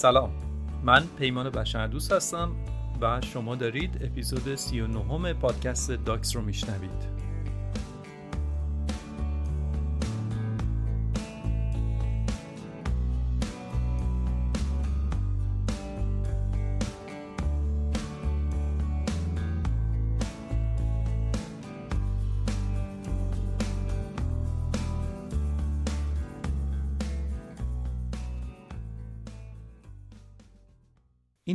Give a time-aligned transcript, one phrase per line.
[0.00, 0.30] سلام.
[0.84, 2.50] من پیمان بشردوست هستم
[3.00, 7.19] و شما دارید اپیزود 39 پادکست داکس رو میشنوید.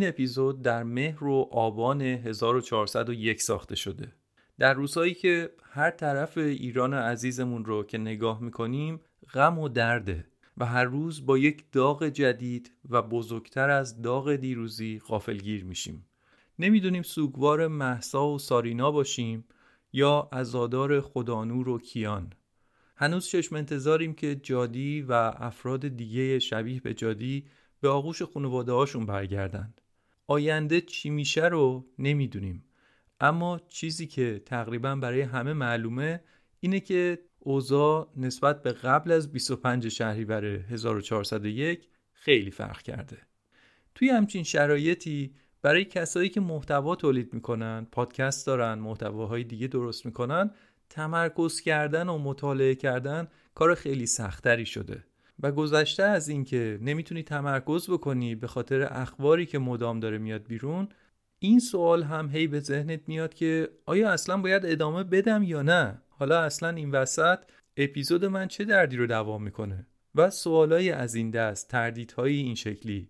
[0.08, 4.12] اپیزود در مهر و آبان 1401 ساخته شده.
[4.60, 9.00] در روزهایی که هر طرف ایران عزیزمون رو که نگاه می‌کنیم
[9.34, 10.26] غم و درده
[10.58, 16.06] و هر روز با یک داغ جدید و بزرگتر از داغ دیروزی غافلگیر میشیم.
[16.60, 19.46] نمی‌دونیم سوگوار محسا و سارینا باشیم
[19.94, 22.34] یا ازادار خدانور و کیان.
[22.98, 27.46] هنوز چشم انتظاریم که جادی و افراد دیگه شبیه به جادی
[27.82, 29.82] به آغوش خانواده هاشون برگردند.
[30.28, 32.64] آینده چی میشه رو نمی‌دونیم.
[33.20, 36.24] اما چیزی که تقریبا برای همه معلومه
[36.60, 43.18] اینه که اوضاع نسبت به قبل از 25 شهریور 1401 خیلی فرق کرده.
[43.96, 50.52] توی همچین شرایطی برای کسایی که محتوا تولید می‌کنن پادکست دارن محتواهای دیگه درست می‌کنن
[50.90, 55.04] تمرکز کردن و مطالعه کردن کار خیلی سختری شده.
[55.40, 60.88] و گذشته از اینکه نمی‌تونی تمرکز بکنی به خاطر اخباری که مدام داره میاد بیرون
[61.40, 66.02] این سوال هم هی به ذهنت میاد که آیا اصلا باید ادامه بدم یا نه؟
[66.10, 67.40] حالا اصلا این وسط
[67.78, 73.10] اپیزود من چه دردی رو دوام می‌کنه؟ و سوالای از این دست تردیدهای این شکلی.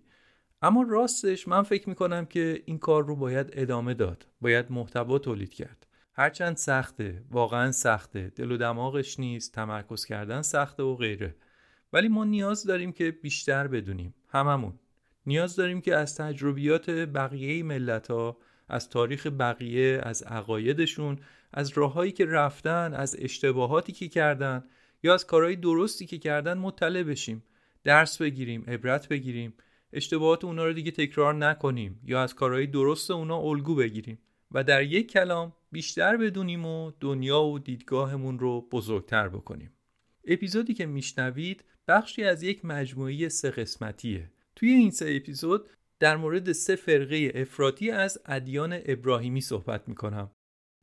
[0.61, 5.53] اما راستش من فکر می‌کنم که این کار رو باید ادامه داد باید محتوا تولید
[5.53, 5.87] کرد.
[6.13, 8.31] هرچند سخته واقعا سخته.
[8.35, 11.35] دل و دماغش نیست تمرکز کردن سخته و غیره.
[11.93, 14.79] ولی ما نیاز داریم که بیشتر بدونیم هممون.
[15.25, 18.37] نیاز داریم که از تجربیات بقیه ملت ها
[18.69, 21.19] از تاریخ بقیه از عقایدشون
[21.53, 24.63] از راههایی که رفتن از اشتباهاتی که کردن
[25.03, 27.43] یا از کارهای درستی که کردن مطلع بشیم.
[27.83, 29.53] درس بگیریم عبرت بگیریم.
[29.93, 34.19] اشتباهات اونا رو دیگه تکرار نکنیم یا از کارهای درست اونا الگو بگیریم
[34.51, 39.71] و در یک کلام بیشتر بدونیم و دنیا و دیدگاهمون رو بزرگتر بکنیم.
[40.27, 44.31] اپیزودی که میشنوید بخشی از یک مجموعه سه قسمتیه.
[44.55, 45.69] توی این سه اپیزود
[45.99, 50.31] در مورد سه فرقه افراطی از ادیان ابراهیمی صحبت می‌کنم.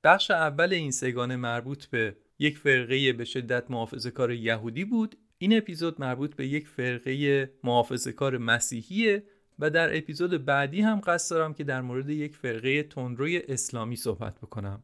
[0.04, 5.16] بخش اول این سگانه مربوط به یک فرقه به شدت محافظه کار یهودی بود.
[5.38, 9.22] این اپیزود مربوط به یک فرقه محافظه کار مسیحیه
[9.58, 14.38] و در اپیزود بعدی هم قصد دارم که در مورد یک فرقه تندروی اسلامی صحبت
[14.38, 14.82] بکنم.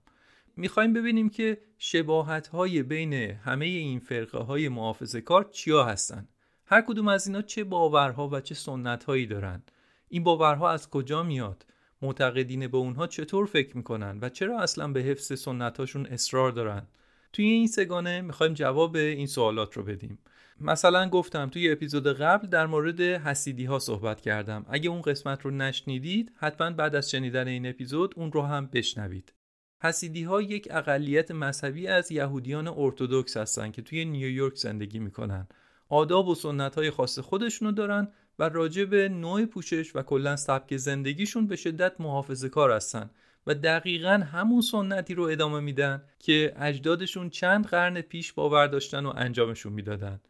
[0.59, 6.29] می‌خوایم ببینیم که شباهت های بین همه این فرقه های محافظه کار چیا هستن.
[6.67, 9.63] هر کدوم از اینا چه باورها و چه سنت هایی دارن.
[10.09, 11.67] این باورها از کجا میاد؟
[12.03, 16.87] معتقدین به اونها چطور فکر می‌کنن و چرا اصلا به حفظ سنت هاشون اصرار دارن؟
[17.33, 20.19] توی این سگانه می‌خوایم جواب این سوالات رو بدیم.
[20.61, 24.67] مثلا گفتم توی اپیزود قبل در مورد حسیدی ها صحبت کردم.
[24.69, 29.33] اگه اون قسمت رو نشنیدید حتما بعد از شنیدن این اپیزود اون رو هم بشنوید.
[29.83, 35.49] حسیدی ها یک اقلیت مذهبی از یهودیان ارتودکس هستند که توی نیویورک زندگی می‌کنن.
[35.89, 38.09] آداب و سنت های خاص خودشونو دارن
[38.39, 43.11] و راجع به نوع پوشش و کلا سبک زندگیشون به شدت محافظه کار هستن
[43.47, 49.13] و دقیقا همون سنتی رو ادامه میدن که اجدادشون چند قرن پیش باور داشتن و
[49.17, 50.21] انجامشون می‌دادن.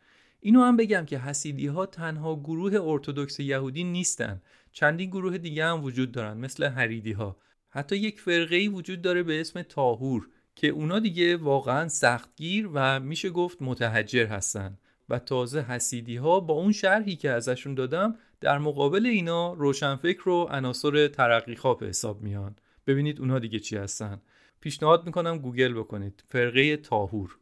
[0.40, 4.42] اینو هم بگم که حسیدی ها تنها گروه ارتودکس یهودی نیستن.
[4.72, 7.36] چندین گروه دیگه هم وجود دارن مثل هریدی ها
[7.78, 13.30] حتی یک فرقه وجود داره به اسم تاهور که اونا دیگه واقعا سختگیر و میشه
[13.30, 14.78] گفت متحجر هستن
[15.08, 20.42] و تازه حسیدی ها با اون شرحی که ازشون دادم در مقابل اینا روشنفکر و
[20.50, 22.56] عناصر ترقی خواب حساب میان.
[22.86, 24.20] ببینید اونا دیگه چی هستن.
[24.60, 26.24] پیشنهاد می‌کنم گوگل بکنید.
[26.28, 27.36] فرقه تاهور.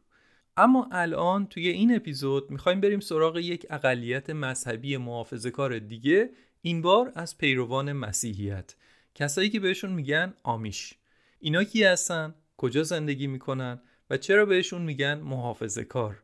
[0.57, 6.29] اما الان توی این اپیزود می‌خوایم بریم سراغ یک اقلیت مذهبی محافظه کار دیگه
[6.61, 8.75] این بار از پیروان مسیحیت.
[9.19, 10.93] کسایی که بهشون میگن آمیش.
[11.39, 16.23] اینا کی هستن؟ کجا زندگی می‌کنن؟ و چرا بهشون میگن محافظه کار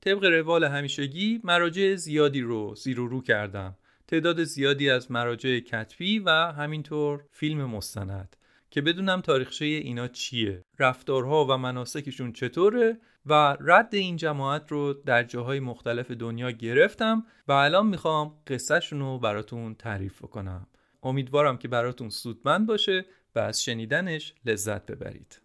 [0.00, 3.76] طبق روال همیشگی مراجع زیادی رو زیر رو کردم.
[4.08, 8.36] تعداد زیادی از مراجع کتبی و همینطور فیلم مستند
[8.70, 10.64] که بدونم تاریخچه اینا چیه.
[10.78, 17.52] رفتارها و مناسکشون چطوره و رد این جماعت رو در جاهای مختلف دنیا گرفتم و
[17.52, 20.66] الان می‌خوام قصهشون رو براتون تعریف کنم
[21.06, 25.40] امیدوارم که براتون سودمند باشه و از شنیدنش لذت ببرید.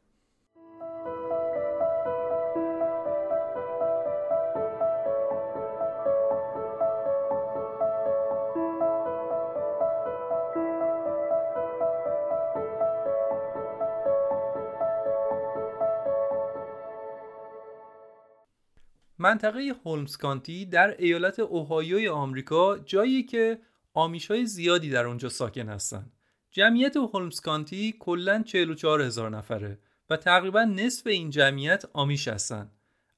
[19.20, 23.60] منطقه هولمز کانتی در ایالت اوهایوی آمریکا جایی که
[23.96, 26.12] های زیادی در اونجا ساکن هستند.
[26.52, 29.80] جمعیت هولمز کانتی کلا 44 هزار نفره
[30.10, 32.72] و تقریبا نصف این جمعیت آمیش هستند.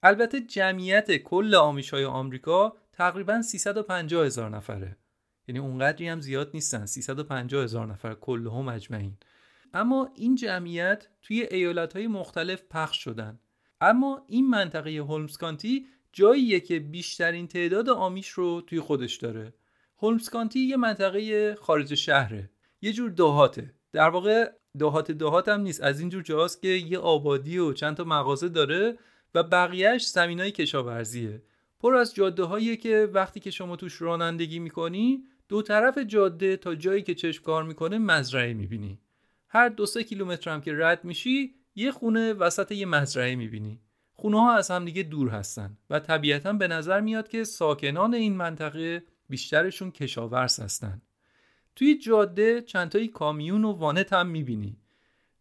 [0.03, 4.97] البته جمعیت کل آمیش های آمریکا تقریبا 350 هزار نفره
[5.47, 9.17] یعنی اونقدری هم زیاد نیستن 350 هزار نفر کل هم اجمعین
[9.73, 13.39] اما این جمعیت توی ایالت های مختلف پخش شدن
[13.81, 19.53] اما این منطقه هولمز کانتی جاییه که بیشترین تعداد آمیش رو توی خودش داره
[20.03, 22.49] هولمز کانتی یه منطقه خارج شهره.
[22.81, 23.73] یه جور دهاته.
[23.93, 25.81] در واقع دهات دهات هم نیست.
[25.81, 28.97] از اینجور جاست که یه آبادی و چند تا مغازه داره
[29.35, 31.41] و بقیهش زمین های کشاورزیه.
[31.79, 36.75] پر از جاده هایی که وقتی که شما توش رانندگی می‌کنی دو طرف جاده تا
[36.75, 38.99] جایی که چشم کار می‌کنه مزرعه می‌بینی.
[39.49, 43.79] هر دو سه کیلومتر هم که رد میشی یه خونه وسط یه مزرعه می‌بینی.
[44.13, 48.35] خونه ها از هم دیگه دور هستن و طبیعتا به نظر میاد که ساکنان این
[48.35, 51.01] منطقه بیشترشون کشاورز هستن.
[51.75, 54.77] توی جاده چندتایی کامیون و وانت هم می‌بینی.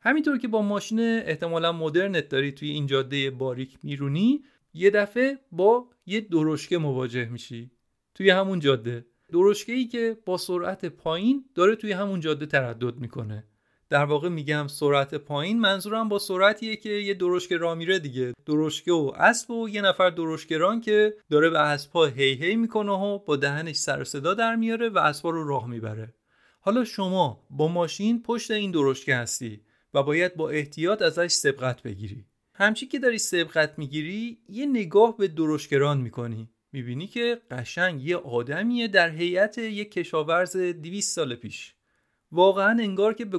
[0.00, 4.44] همینطور که با ماشین احتمالا مدرنت داری توی این جاده باریک میرونی
[4.74, 7.70] یه دفعه با یه درشکه مواجه میشی
[8.14, 9.06] توی همون جاده.
[9.32, 13.44] درشکه ای که با سرعت پایین داره توی همون جاده تردد می‌کنه.
[13.92, 18.34] در واقع میگم سرعت پایین منظورم با سرعتیه که یه درشکه را میره دیگه.
[18.46, 23.18] درشکه و اسب و یه نفر درشکران که داره به اسبها هی هی می‌کنه و
[23.18, 26.14] با دهنش سر صدا در میاره و اسبها رو راه می‌بره.
[26.60, 29.60] حالا شما با ماشین پشت این درشکه هستی
[29.94, 32.24] و باید با احتیاط ازش سبقت بگیری.
[32.54, 36.48] همچی که داری سبقت می‌گیری یه نگاه به درشکران می‌کنی.
[36.72, 41.74] می‌بینی که قشنگ یه آدمیه در هیئت یه کشاورز 200 سال پیش.
[42.34, 43.38] واقعا انگار که به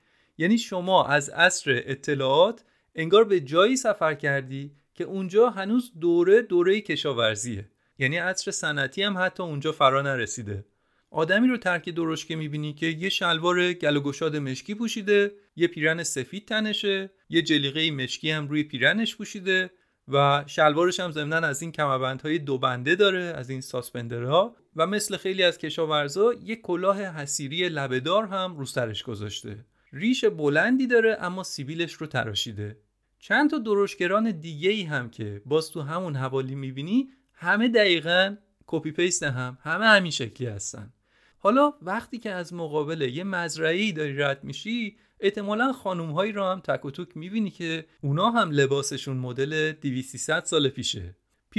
[0.41, 2.63] یعنی شما از عصر اطلاعات
[2.95, 7.69] انگار به جایی سفر کردی که اونجا هنوز دوره دوره کشاورزیه.
[7.97, 10.65] یعنی عصر صنعتی هم حتی اونجا فرا نرسیده.
[11.11, 16.03] آدمی رو ترک درشکه می‌بینی که یه شلوار گل و گشاد مشکی پوشیده یه پیرن
[16.03, 19.71] سفید تنشه یه جلیقه مشکی هم روی پیرنش پوشیده
[20.07, 25.17] و شلوارش هم ضمنا از این کمربندهای دو بنده داره از این ساسپندرها و مثل
[25.17, 29.65] خیلی از کشاورزا یه کلاه حسیری لبهدار هم رو سرش گذاشته.
[29.93, 32.77] ریش بلندی داره اما سیبیلش رو تراشیده.
[33.19, 38.35] چند تا درشکه‌ران دیگه ای هم که باز تو همون حوالی می‌بینی همه دقیقا
[38.67, 40.93] copy paste هم همه همین شکلی هستن.
[41.37, 46.59] حالا وقتی که از مقابل یه مزرعه‌ای داری رد میشی احتمالا خانوم هایی رو هم
[46.59, 51.15] تک و توک می‌بینی که اونا هم لباسشون مدل 200 300 سال پیشه.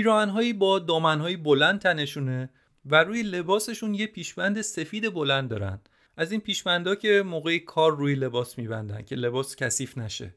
[0.09, 2.51] هایی با دامنهایی بلند تنشونه
[2.85, 5.81] و روی لباسشون یه پیشبند سفید بلند دارن.
[6.16, 10.35] از این پیشبندا که موقع کار روی لباس میبندن که لباس کثیف نشه.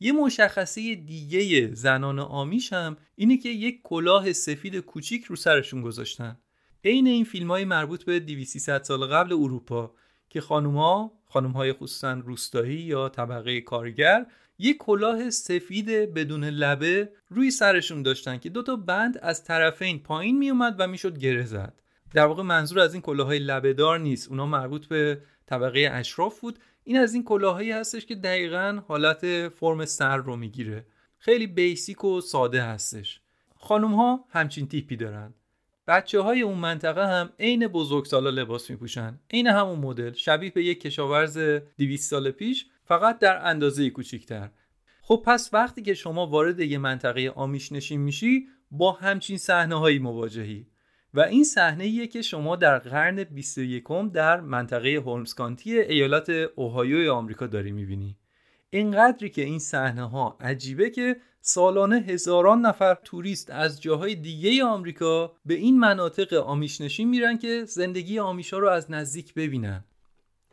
[0.00, 6.38] یه مشخصه دیگه زنان آمیش هم اینه که یک کلاه سفید کوچیک رو سرشون گذاشتن.
[6.84, 9.94] عین این فیلم های مربوط به 2300 سال قبل اروپا
[10.28, 14.26] که خانوما خانم های خصوصا روستایی یا طبقه کارگر
[14.58, 20.38] یک کلاه سفید بدون لبه روی سرشون داشتن که دو تا بند از طرفین پایین
[20.38, 21.83] می اومد و می‌شد گره زد.
[22.12, 24.28] در واقع منظور از این کلاهای لبه دار نیست.
[24.28, 26.58] اونا مربوط به طبقه اشراف بود.
[26.84, 30.86] این از این کلاهایی هستش که دقیقا حالت فرم سر رو می‌گیره.
[31.18, 33.20] خیلی بیسیک و ساده هستش.
[33.56, 35.34] خانم ها همچین تیپی دارن.
[35.86, 39.18] بچه های اون منطقه هم عین بزرگسالا لباس میپوشن.
[39.30, 40.12] عین همون مدل.
[40.12, 41.38] شبیه به یک کشاورز
[41.78, 44.50] 200 سال پیش فقط در اندازه کوچیکتر.
[45.02, 49.98] خب پس وقتی که شما وارد یه منطقه آمیش نشین میشی با همچین صحنه هایی
[49.98, 50.66] مواجهی.
[51.14, 57.72] و این صحنه که شما در قرن 21 در منطقه هولمزکانتی ایالت اوهایو آمریکا داری
[57.72, 58.16] می‌بینی.
[58.70, 65.32] اینقدری که این صحنه ها عجیبه که سالانه هزاران نفر توریست از جاهای دیگه آمریکا
[65.44, 69.84] به این مناطق آمیش نشین میرن که زندگی آمیشا رو از نزدیک ببینن.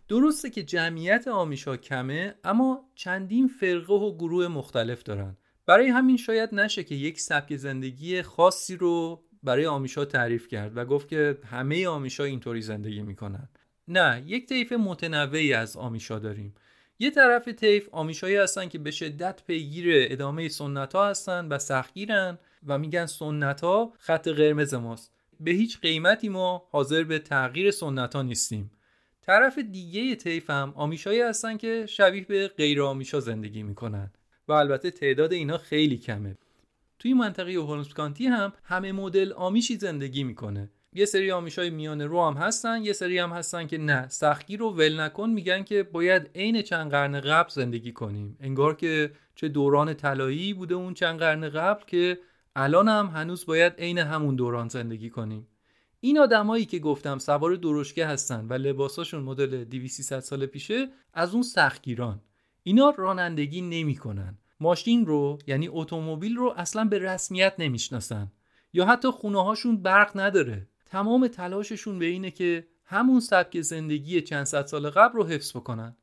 [0.08, 5.38] درسته که جمعیت آمیشا کمه اما چندین فرقه و گروه مختلف دارن.
[5.65, 10.86] برای همین شاید نشه که یک سبک زندگی خاصی رو برای آمیشا تعریف کرد و
[10.86, 13.50] گفت که همه آمیشا اینطوری زندگی می‌کنن.
[13.88, 16.55] نه یک طیف متنوعی از آمیشا داریم.
[17.00, 22.39] یه طرف طیف آمیشایی هستن که به شدت پیگیر ادامه سنت ها هستن و سختگیرن
[22.67, 25.12] و میگن سنت ها خط قرمز ماست.
[25.39, 28.71] به هیچ قیمتی ما حاضر به تغییر سنت ها نیستیم.
[29.21, 34.12] طرف دیگه طیف هم آمیشایی هستن که شبیه به غیر آمیشا زندگی می‌کنن.
[34.48, 36.38] و البته تعداد اینا خیلی کمه.
[37.01, 40.70] توی منطقه هولمز کانتی هم همه مدل آمیشی زندگی می‌کنه.
[40.93, 44.08] یه سری آمیشای میان رو هم هستن یه سری هم هستن که نه.
[44.08, 48.38] سختگیر رو ول نکن میگن که باید عین چند قرن قبل زندگی کنیم.
[48.39, 52.20] انگار که چه دوران طلایی بوده اون چند قرن قبل که
[52.55, 55.48] الان هم هنوز باید عین همون دوران زندگی کنیم.
[56.00, 61.43] این آدمایی که گفتم سوار درشکه هستن و لباساشون مدل 200 سال پیشه از اون
[61.43, 62.22] سختگیران.
[62.63, 64.38] اینا رانندگی نمی‌کنن.
[64.62, 68.32] ماشین رو یعنی اتومبیل رو اصلا به رسمیت نمی‌شناسن
[68.74, 70.68] یا حتی خونه هاشون برق نداره.
[70.86, 75.96] تمام تلاششون به اینه که همون سبک زندگی چند صد سال قبل رو حفظ بکنن.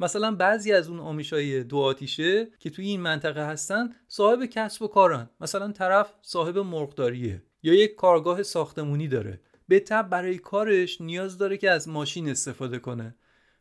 [0.00, 4.88] مثلا بعضی از اون آمیشای دو آتیشه که توی این منطقه هستن صاحب کسب و
[4.88, 5.30] کارن.
[5.40, 9.40] مثلا طرف صاحب مرغداریه یا یک کارگاه ساختمونی داره.
[9.68, 13.14] به تب برای کارش نیاز داره که از ماشین استفاده کنه.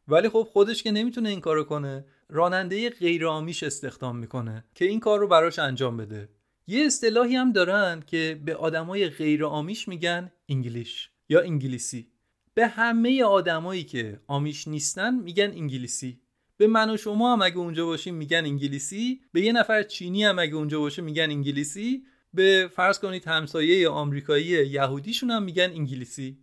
[0.07, 2.05] ولی خب خودش که نمی‌تونه این کارو کنه.
[2.33, 6.29] راننده غیر آمیش استخدام می‌کنه که این کار رو براش انجام بده.
[6.67, 12.07] یه اصطلاحی هم دارن که به آدمای غیر آمیش میگن انگلیش یا انگلیسی.
[12.53, 16.21] به همه آدمایی که آمیش نیستن میگن انگلیسی.
[16.57, 19.21] به من و شما هم اگه اونجا باشیم میگن انگلیسی.
[19.31, 22.05] به یه نفر چینی هم اگه اونجا باشه میگن انگلیسی.
[22.33, 26.37] به فرض کنید همسایه آمریکایی یهودیشون هم میگن انگلیسی.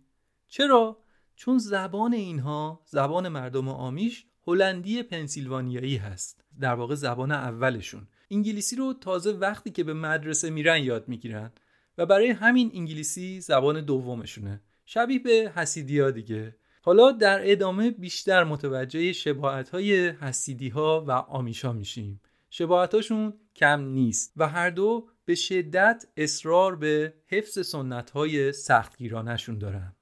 [0.47, 0.97] چرا؟
[1.35, 6.43] چون زبان اینها زبان مردم آمیش هلندی پنسیلوانیایی هست.
[6.59, 8.07] در واقع زبان اولشون.
[8.31, 11.51] انگلیسی رو تازه وقتی که به مدرسه میرن یاد می‌گیرن.
[11.97, 14.61] و برای همین انگلیسی زبان دومشونه.
[14.85, 16.55] شبیه به حسیدی دیگه.
[16.81, 22.21] حالا در ادامه بیشتر متوجه شباعت های حسیدی ها و آمیشا میشیم.
[22.49, 29.57] شباعت هاشون کم نیست و هر دو به شدت اصرار به حفظ سنت های سختگیرانشون
[29.57, 29.95] دارن.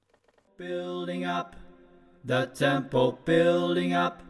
[0.59, 1.55] Building up.
[2.27, 4.28] The temple building up.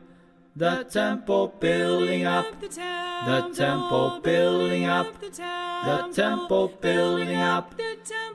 [0.58, 7.76] the temple building up the temple building up the temple building up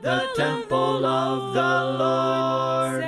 [0.02, 3.04] the temple of the Lord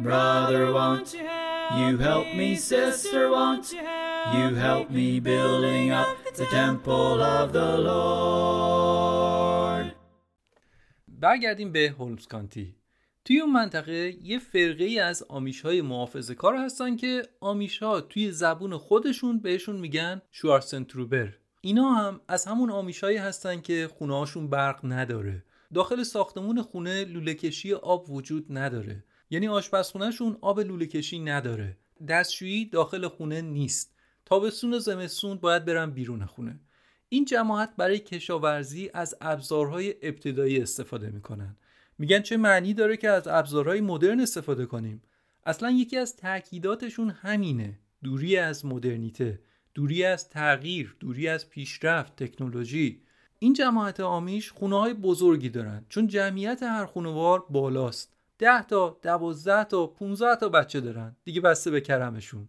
[0.00, 7.52] brother won't you help me sister won't you help me building up the temple of
[7.52, 8.84] the Lord
[11.08, 12.76] برگردیم به هولمز کانتی
[13.29, 18.01] توی اون منطقه یه فرقه ای از آمیش های محافظه کار هستن که آمیش ها
[18.01, 24.17] توی زبون خودشون بهشون میگن شوارسنتروبر اینا هم از همون آمیش هایی هستن که خونه
[24.17, 25.43] هاشون برق نداره.
[25.73, 29.03] داخل ساختمون خونه لوله کشی آب وجود نداره.
[29.29, 31.77] یعنی آشپزخونهشون آب لوله کشی نداره.
[32.07, 33.95] دستشویی داخل خونه نیست.
[34.25, 36.59] تابستون و زمستون باید برن بیرون خونه.
[37.09, 41.55] این جماعت برای کشاورزی از ابزارهای ابتدایی استفاده می‌کنن.
[41.99, 45.01] میگن چه معنی داره که از ابزارهای مدرن استفاده کنیم؟
[45.45, 47.79] اصلا یکی از تاکیداتشون همینه.
[48.03, 49.39] دوری از مدرنیته
[49.73, 53.01] دوری از تغییر دوری از پیشرفت تکنولوژی.
[53.39, 58.13] این جماعت آمیش خونه های بزرگی دارن چون جمعیت هر خانوار بالاست.
[58.37, 61.15] ده تا دوازده تا 15 تا بچه دارن.
[61.23, 62.47] دیگه بسته به کرمشون.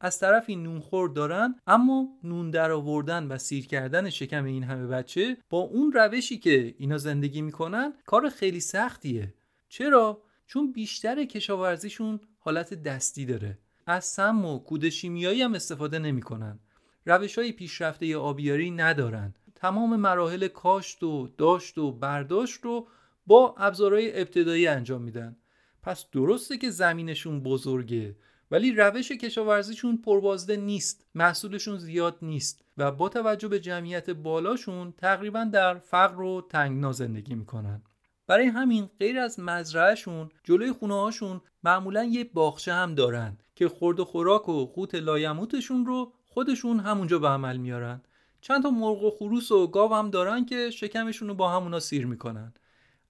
[0.00, 5.36] از طرفی نونخور دارن اما نون در آوردن و سیر کردن شکم این همه بچه
[5.50, 9.34] با اون روشی که اینا زندگی می‌کنن کار خیلی سختیه.
[9.68, 13.58] چرا؟ چون بیشتر کشاورزیشون حالت دستی داره.
[13.86, 16.58] از سم و کود شیمیایی هم استفاده نمی‌کنن.
[17.06, 19.34] روش های پیشرفته آبیاری ندارن.
[19.54, 22.88] تمام مراحل کاشت و داشت و برداشت رو
[23.26, 25.36] با ابزارهای ابتدایی انجام میدن.
[25.82, 28.16] پس درسته که زمینشون بزرگه.
[28.50, 35.44] ولی روش کشاورزیشون پربازده نیست محصولشون زیاد نیست و با توجه به جمعیت بالاشون تقریبا
[35.44, 37.82] در فقر و تنگنا زندگی می‌کنن.
[38.26, 44.00] برای همین غیر از مزرعهشون جلوی خونه هاشون معمولا یه باغچه هم دارن که خورد
[44.00, 48.02] و خوراک و قوت لایموتشون رو خودشون همونجا به عمل میارن.
[48.40, 52.06] چند تا مرغ و خروس و گاو هم دارن که شکمشون رو با همونا سیر
[52.06, 52.52] می‌کنن.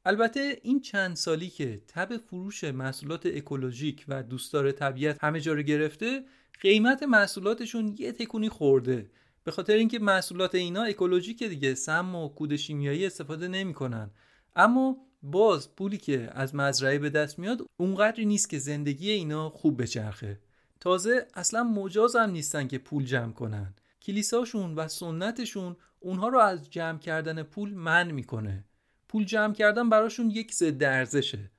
[0.05, 5.63] البته این چند سالی که تب فروش محصولات اکولوژیک و دوستدار طبیعت همه جا رو
[5.63, 6.25] گرفته
[6.61, 9.11] قیمت محصولاتشون یه تکونی خورده.
[9.45, 14.11] به خاطر اینکه محصولات اینا اکولوژیک دیگه سم و کود شیمیایی استفاده نمی‌کنن.
[14.57, 19.83] اما باز پولی که از مزرعه به دست میاد اونقدری نیست که زندگی اینا خوب
[19.83, 20.41] بچرخه.
[20.81, 23.75] تازه اصلا مجاز هم نیستن که پول جمع کنن.
[24.03, 28.65] کلیساشون و سنتشون اونها رو از جمع کردن پول من می‌کنه.
[29.09, 31.51] پول جمع کردن براشون یک ضد ارزشه.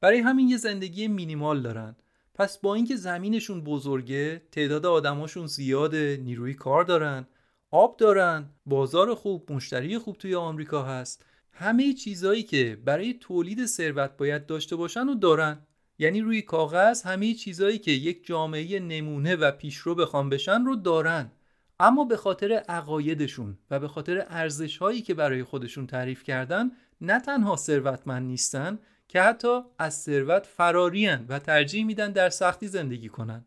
[0.00, 1.96] برای همین یه زندگی مینیمال دارن.
[2.34, 7.26] پس با اینکه زمینشون بزرگه تعداد آدماشون زیاده نیروی کار دارن
[7.70, 11.24] آب دارن بازار خوب مشتری خوب توی آمریکا هست.
[11.52, 15.66] همه چیزهایی که برای تولید ثروت باید داشته باشن و دارن.
[15.98, 21.32] یعنی روی کاغذ همه چیزهایی که یک جامعه نمونه و پیشرو بخوام بشن رو دارن.
[21.80, 27.20] اما به خاطر عقایدشون و به خاطر ارزش هایی که برای خودشون تعریف کردن نه
[27.20, 28.78] تنها ثروتمند نیستن
[29.08, 33.44] که حتی از ثروت فرارین و ترجیح میدن در سختی زندگی کنن.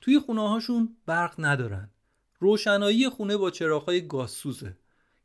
[0.00, 1.90] توی خونه هاشون برق ندارن.
[2.38, 4.76] روشنایی خونه با چراغهای گازسوزه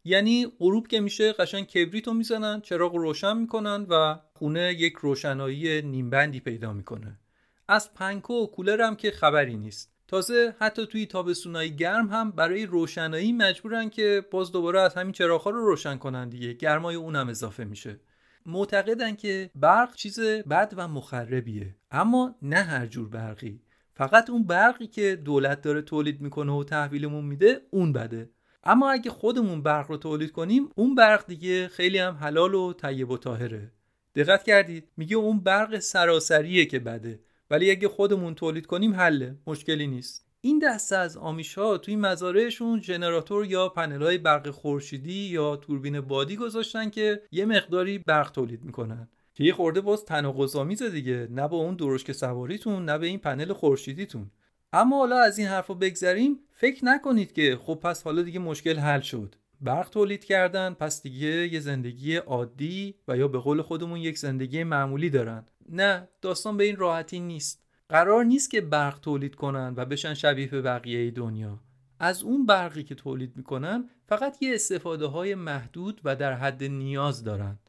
[0.04, 6.40] یعنی غروب که میشه قشنگ کبریتو می‌زنن چراغ روشن می‌کنن و خونه یک روشنایی نیمبندی
[6.40, 7.20] پیدا می‌کنه.
[7.68, 9.93] از پنکو و کولر هم که خبری نیست.
[10.08, 15.50] تازه حتی توی تابستونای گرم هم برای روشنایی مجبورن که باز دوباره از همین چراغها
[15.50, 16.54] رو روشن کنن دیگه.
[16.54, 18.00] گرمای اونم اضافه میشه.
[18.46, 21.76] معتقدن که برق چیز بد و مخربیه.
[21.92, 23.62] اما نه هر جور برقی.
[23.94, 28.30] فقط اون برقی که دولت داره تولید می‌کنه و تحویلمون میده اون بده.
[28.64, 33.10] اما اگه خودمون برق رو تولید کنیم اون برق دیگه خیلی هم حلال و طیب
[33.10, 33.72] و طاهره.
[34.16, 37.20] دقت کردید؟ میگه اون برق سراسریه که بده.
[37.54, 40.26] ولی اگه خودمون تولید کنیم حله مشکلی نیست.
[40.42, 46.02] این دسته از آمیش ها توی مزارعشون ژنراتور یا پنل های برق خورشیدی یا توربین
[46.02, 49.08] بادی گذاشتن که یه مقداری برق تولید می‌کنن.
[49.34, 53.54] که یه خورده باز تناقض‌آمیزه دیگه نه با اون درشک سواریتون نه به این پنل
[53.54, 54.32] خورشیدیتون.
[54.74, 59.02] اما حالا از این حرفا بگذریم فکر نکنید که خب پس حالا دیگه مشکل حل
[59.02, 59.36] شد.
[59.62, 64.64] برق تولید کردن پس دیگه یه زندگی عادی و یا به قول خودمون یک زندگی
[64.64, 65.46] معمولی دارن.
[65.70, 67.64] نه داستان به این راحتی نیست.
[67.90, 71.60] قرار نیست که برق تولید کنن و بشن شبیه به بقیه دنیا.
[72.00, 77.24] از اون برقی که تولید می‌کنن فقط یه استفاده های محدود و در حد نیاز
[77.24, 77.60] دارن.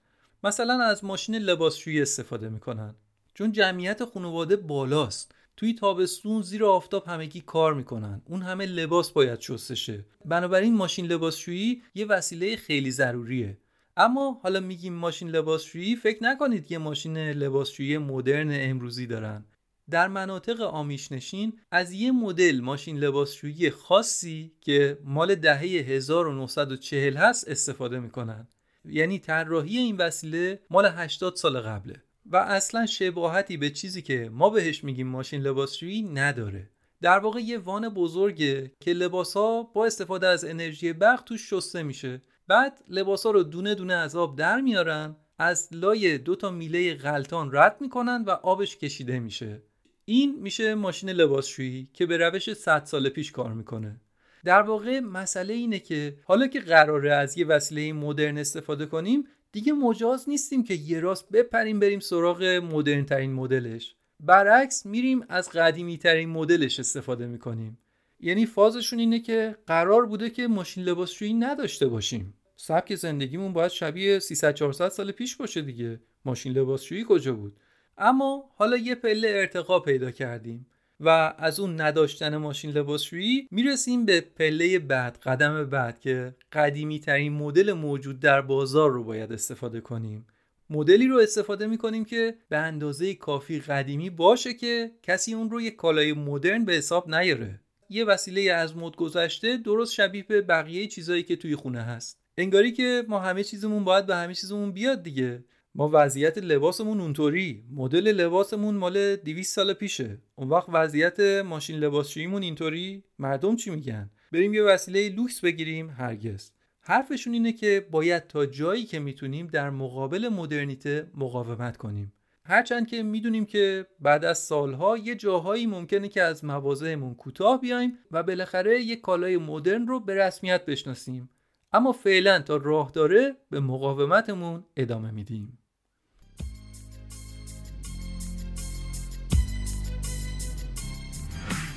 [0.44, 2.94] مثلا از ماشین لباسشویی استفاده می‌کنن.
[3.34, 5.34] چون جمعیت خانواده بالاست.
[5.56, 8.22] توی تابستون زیر آفتاب همگی کار می‌کنن.
[8.24, 13.58] اون همه لباس باید شستشه بنابراین ماشین لباسشویی یه وسیله خیلی ضروریه.
[13.96, 19.44] اما حالا میگیم ماشین لباسشویی فکر نکنید یه ماشین لباسشویی مدرن امروزی دارن.
[19.90, 28.00] در مناطق آمیشنشین از یه مدل ماشین لباسشویی خاصی که مال دهه 1940 هست استفاده
[28.00, 28.48] می‌کنن.
[28.84, 32.02] یعنی طراحی این وسیله مال 80 سال قبله.
[32.26, 36.70] و اصلا شباهتی به چیزی که ما بهش میگیم ماشین لباسشویی نداره.
[37.00, 41.82] در واقع یه وان بزرگه که لباس ها با استفاده از انرژی برق توش شسته
[41.82, 42.22] میشه.
[42.48, 46.94] بعد لباس ها رو دونه دونه از آب در میارن از لای دو تا میله
[46.94, 49.62] غلطان رد می‌کنن و آبش کشیده میشه.
[50.04, 54.00] این میشه ماشین لباسشویی که به روش 100 سال پیش کار می‌کنه.
[54.44, 59.72] در واقع مسئله اینه که حالا که قراره از یه وسیله مدرن استفاده کنیم دیگه
[59.72, 63.96] مجاز نیستیم که یه راست بپریم بریم سراغ مدرن ترین مدلش.
[64.20, 67.78] برعکس میریم از قدیمی ترین مدلش استفاده می‌کنیم.
[68.24, 72.34] یعنی فازشون اینه که قرار بوده که ماشین لباسشویی نداشته باشیم.
[72.56, 76.00] سبک زندگیمون باید شبیه 300 400 سال پیش باشه دیگه.
[76.24, 77.56] ماشین لباسشویی کجا بود؟
[77.98, 80.66] اما حالا یه پله ارتقا پیدا کردیم
[81.00, 87.32] و از اون نداشتن ماشین لباسشویی می‌رسیم به پله بعد قدم بعد که قدیمی ترین
[87.32, 90.26] مدل موجود در بازار رو باید استفاده کنیم.
[90.70, 95.76] مدلی رو استفاده می‌کنیم که به اندازه کافی قدیمی باشه که کسی اون رو یک
[95.76, 97.63] کالای مدرن به حساب نیاره.
[97.88, 102.20] یه وسیله از مد گذشته درست شبیه به بقیه چیزایی که توی خونه هست.
[102.38, 105.44] انگاری که ما همه چیزمون باید به همه چیزمون بیاد دیگه.
[105.74, 107.64] ما وضعیت لباسمون اونطوری.
[107.72, 110.18] مدل لباسمون مال 200 سال پیشه.
[110.34, 113.04] اون وقت وضعیت ماشین لباسشوییمون اینطوری.
[113.18, 116.50] مردم چی میگن؟ بریم یه وسیله لوکس بگیریم هرگز.
[116.80, 122.12] حرفشون اینه که باید تا جایی که می‌تونیم در مقابل مدرنیته مقاومت کنیم.
[122.46, 127.98] هرچند که می‌دونیم که بعد از سالها یه جاهایی ممکنه که از مواضعمون کوتاه بیایم
[128.10, 131.30] و بالاخره یه کالای مدرن رو به رسمیت بشناسیم.
[131.72, 135.58] اما فعلا تا راه داره به مقاومتمون ادامه میدیم.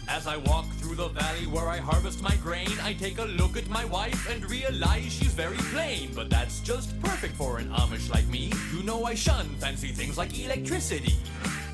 [0.08, 3.58] As I walk through the valley where I harvest my grain, I take a look
[3.58, 6.12] at my wife and realize she's very plain.
[6.16, 8.52] But that's just perfect for an Amish like me.
[8.74, 11.16] You know I shun fancy things like electricity.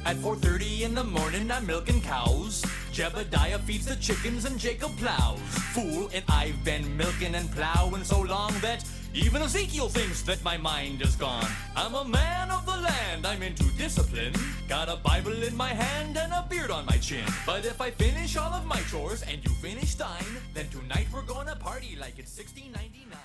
[0.06, 2.64] At 4.30 in the morning, I'm milking cows.
[2.92, 5.40] Jebediah feeds the chickens and Jacob plows.
[5.74, 10.58] Fool, and I've been milking and plowing so long that even Ezekiel thinks that my
[10.58, 11.52] mind is gone.
[11.76, 14.34] I'm a man of the land, I'm into discipline.
[14.68, 17.26] Got a Bible in my hand and a beard on my chin.
[17.46, 21.30] But if I finish all of my chores and you finish thine, then tonight we're
[21.34, 23.18] gonna party like it's 1699.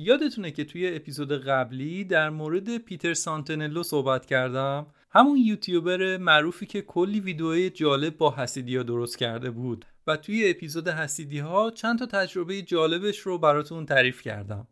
[0.00, 6.82] یادتونه که توی اپیزود قبلی در مورد پیتر سانتنلو صحبت کردم همون یوتیوبر معروفی که
[6.82, 12.06] کلی ویدیوهای جالب با حسیدیا درست کرده بود و توی اپیزود حسیدی ها چند تا
[12.06, 14.66] تجربه جالبش رو براتون تعریف کردم.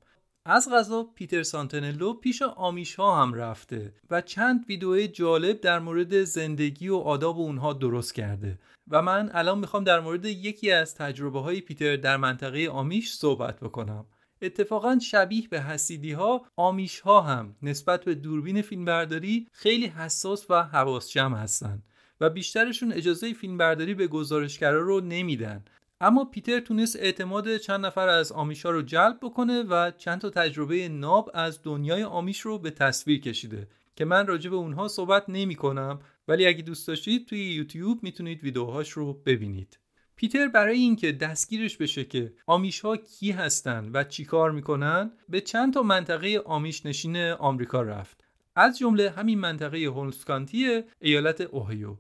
[0.45, 6.23] از غذا پیتر سانتنلو پیش آمیش ها هم رفته و چند ویدیو جالب در مورد
[6.23, 8.59] زندگی و آداب اونها درست کرده.
[8.89, 13.61] و من الان می‌خوام در مورد یکی از تجربه های پیتر در منطقه آمیش صحبت
[13.61, 14.07] بکنم.
[14.43, 20.63] اتفاقا شبیه به حسیدی ها آمیش ها هم نسبت به دوربین فیلمبرداری خیلی حساس و
[20.63, 21.83] حواس جمع هستن.
[22.21, 25.65] و بیشترشون اجازه فیلمبرداری به گزارشگرا رو نمیدن.
[26.01, 30.89] اما پیتر تونست اعتماد چند نفر از آمیشا رو جلب بکنه و چند تا تجربه
[30.89, 35.55] ناب از دنیای آمیش رو به تصویر کشیده که من راجع به اونها صحبت نمی
[35.55, 39.79] کنم ولی اگه دوست داشتید توی یوتیوب می‌تونید ویدیوهاش رو ببینید.
[40.17, 45.75] پیتر برای اینکه دستگیرش بشه که آمیش ها کی هستن و چیکار می‌کنن به چند
[45.75, 48.25] تا منطقه آمیش نشین آمریکا رفت.
[48.57, 51.97] از جمله همین منطقه هولسکانتی ایالت اوهیو.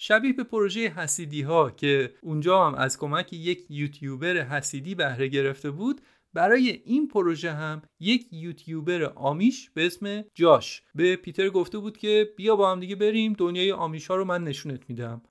[0.00, 5.70] شبیه به پروژه حسیدی ها که اونجا هم از کمک یک یوتیوبر حسیدی بهره گرفته
[5.70, 6.00] بود
[6.32, 12.32] برای این پروژه هم یک یوتیوبر آمیش به اسم جاش به پیتر گفته بود که
[12.36, 15.22] بیا با هم دیگه بریم دنیای آمیش ها رو من نشونت میدم.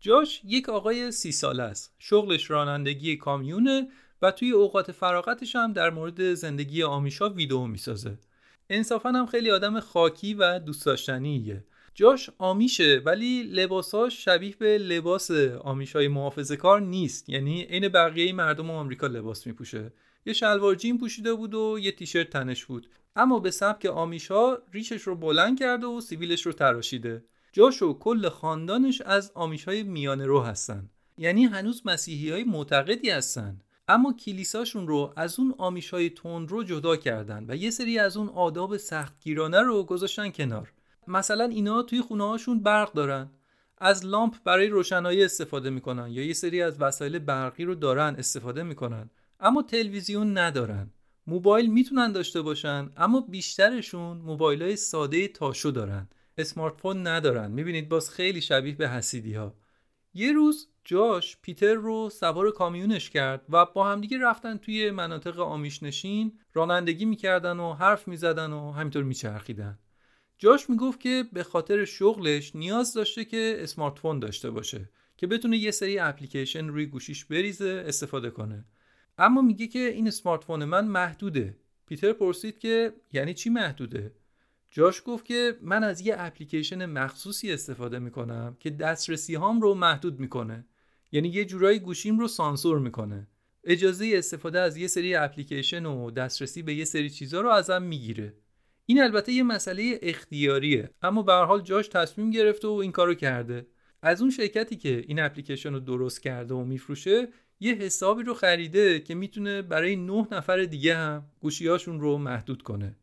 [0.00, 1.94] جاش یک آقای سی ساله است.
[1.98, 3.88] شغلش رانندگی کامیونه
[4.22, 8.18] و توی اوقات فراغتش هم در مورد زندگی آمیشا ویدیو می‌سازه.
[8.70, 11.64] انصافا هم خیلی آدم خاکی و دوست داشتنیه.
[11.94, 17.28] جاش آمیشه ولی لباساش شبیه به لباس آمیشای محافظه کار نیست.
[17.28, 19.92] یعنی عین بقیه مردم آمریکا لباس میپوشه.
[20.26, 22.88] یه شلوار جین پوشیده بود و یه تیشرت تنش بود.
[23.16, 27.24] اما به سبک آمیشا ریشش رو بلند کرده و سیویلش رو تراشیده.
[27.52, 30.90] جاش و کل خاندانش از آمیشای میانه رو هستن.
[31.18, 33.60] یعنی هنوز مسیحی های معتقدی هستن.
[33.88, 38.28] اما کلیساشون رو از اون آمیشای تند رو جدا کردن و یه سری از اون
[38.28, 40.72] آداب سختگیرانه رو گذاشتن کنار.
[41.08, 43.30] مثلا اینا توی خونه هاشون برق دارن.
[43.78, 48.62] از لامپ برای روشنایی استفاده می‌کنن یا یه سری از وسایل برقی رو دارن استفاده
[48.62, 49.10] می‌کنن.
[49.40, 50.90] اما تلویزیون ندارن.
[51.26, 56.08] موبایل می‌تونن داشته باشن اما بیشترشون موبایل های ساده تاشو دارن.
[56.38, 57.50] اسمارت فون ندارن.
[57.50, 59.54] می‌بینید باز خیلی شبیه به حسیدی ها
[60.14, 65.82] یه روز جاش پیتر رو سوار کامیونش کرد و با همدیگه رفتن توی مناطق آمیش
[65.82, 69.78] نشین رانندگی می‌کردن و حرف می‌زدن و همینطور میچرخیدن.
[70.42, 75.70] جاش می‌گفت که به خاطر شغلش نیاز داشته که smartphone داشته باشه که بتونه یه
[75.70, 78.64] سری اپلیکیشن روی گوشیش بریزه استفاده کنه.
[79.18, 81.56] اما میگه که این smartphone من محدوده.
[81.86, 84.14] پیتر پرسید که یعنی چی محدوده؟
[84.70, 90.20] جاش گفت که من از یه اپلیکیشن مخصوصی استفاده می‌کنم که دسترسی هام رو محدود
[90.20, 90.66] می‌کنه.
[91.12, 93.28] یعنی یه جورایی گوشیم رو سانسور می‌کنه.
[93.64, 98.34] اجازه استفاده از یه سری اپلیکیشن و دسترسی به یه سری چیزها رو ازم می‌گیره.
[98.86, 103.66] این البته یه مسئله اختیاریه اما به حال جاش تصمیم گرفته و این کارو کرده.
[104.02, 107.28] از اون شرکتی که این اپلیکیشن رو درست کرده و میفروشه
[107.60, 112.96] یه حسابی رو خریده که می‌تونه برای نه نفر دیگه هم گوشیاشون رو محدود کنه.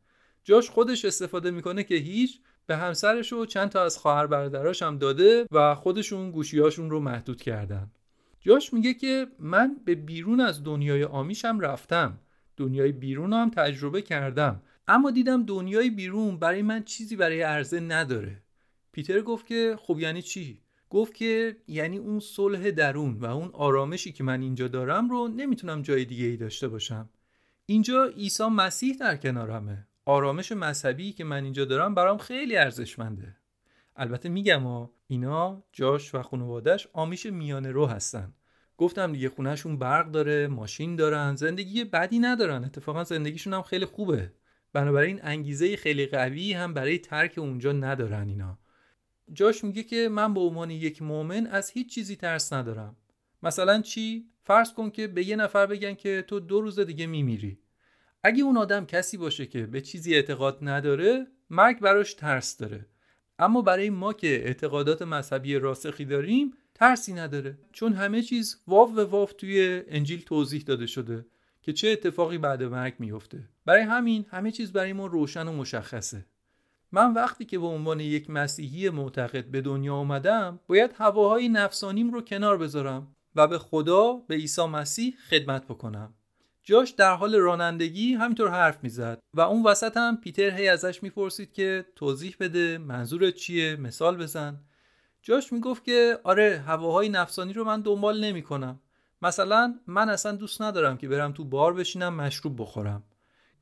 [0.43, 4.97] جاش خودش استفاده می‌کنه که هیچ به همسرش و چند تا از خواهر برادراش هم
[4.97, 7.91] داده و خودشون گوشیاشون رو محدود کردن.
[8.41, 12.19] جاش میگه که من به بیرون از دنیای آمیشم رفتم.
[12.57, 14.61] دنیای بیرون هم تجربه کردم.
[14.91, 18.41] اما دیدم دنیای بیرون برای من چیزی برای عرضه نداره.
[18.91, 24.11] پیتر گفت که خب یعنی چی؟ گفت که یعنی اون صلح درون و اون آرامشی
[24.11, 27.09] که من اینجا دارم رو نمی‌تونم جای دیگه ای داشته باشم.
[27.65, 29.87] اینجا عیسی مسیح در کنارمه.
[30.05, 33.35] آرامش مذهبی که من اینجا دارم برام خیلی ارزشمنده.
[33.95, 38.33] البته میگم ها اینا جاش و خانوادهش آمیش میانه رو هستن.
[38.77, 42.63] گفتم دیگه خونهشون برق داره ماشین دارن زندگی بدی ندارن.
[42.63, 44.31] اتفاقا زندگیشون هم خیلی خوبه.
[44.73, 48.59] بنابراین انگیزه خیلی قوی هم برای ترک اونجا ندارن اینا.
[49.33, 52.95] جاش میگه که من به عنوان یک مؤمن از هیچ چیزی ترس ندارم.
[53.43, 57.59] مثلا چی؟ فرض کن که به یه نفر بگن که تو دو روز دیگه میمیری.
[58.23, 62.85] اگه اون آدم کسی باشه که به چیزی اعتقاد نداره مرگ براش ترس داره.
[63.39, 67.57] اما برای ما که اعتقادات مذهبی راسخی داریم ترسی نداره.
[67.71, 71.25] چون همه چیز واو و واو توی انجیل توضیح داده شده.
[71.69, 76.25] که چه اتفاقی بعد مرگ میفته برای همین همه چیز برای ما روشن و مشخصه.
[76.91, 82.21] من وقتی که به عنوان یک مسیحی معتقد به دنیا آمدم باید هواهای نفسانیم رو
[82.21, 86.13] کنار بذارم و به خدا به عیسی مسیح خدمت بکنم.
[86.63, 91.53] جاش در حال رانندگی همینطور حرف می‌زد و اون وسط هم پیتر هی ازش می‌پرسید
[91.53, 94.59] که توضیح بده منظورت چیه مثال بزن.
[95.21, 98.79] جاش می‌گفت که آره هواهای نفسانی رو من دنبال نمی‌کنم.
[99.21, 103.03] مثلا من اصلا دوست ندارم که برم تو بار بشینم مشروب بخورم.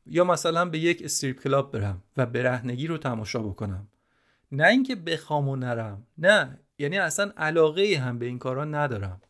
[0.06, 3.88] یا مثلا به یک strip club برم و برهنگی رو تماشا بکنم.
[4.52, 6.08] نه اینکه بخوام و نرم.
[6.18, 9.22] نه یعنی اصلا علاقه هم به این کارا ندارم.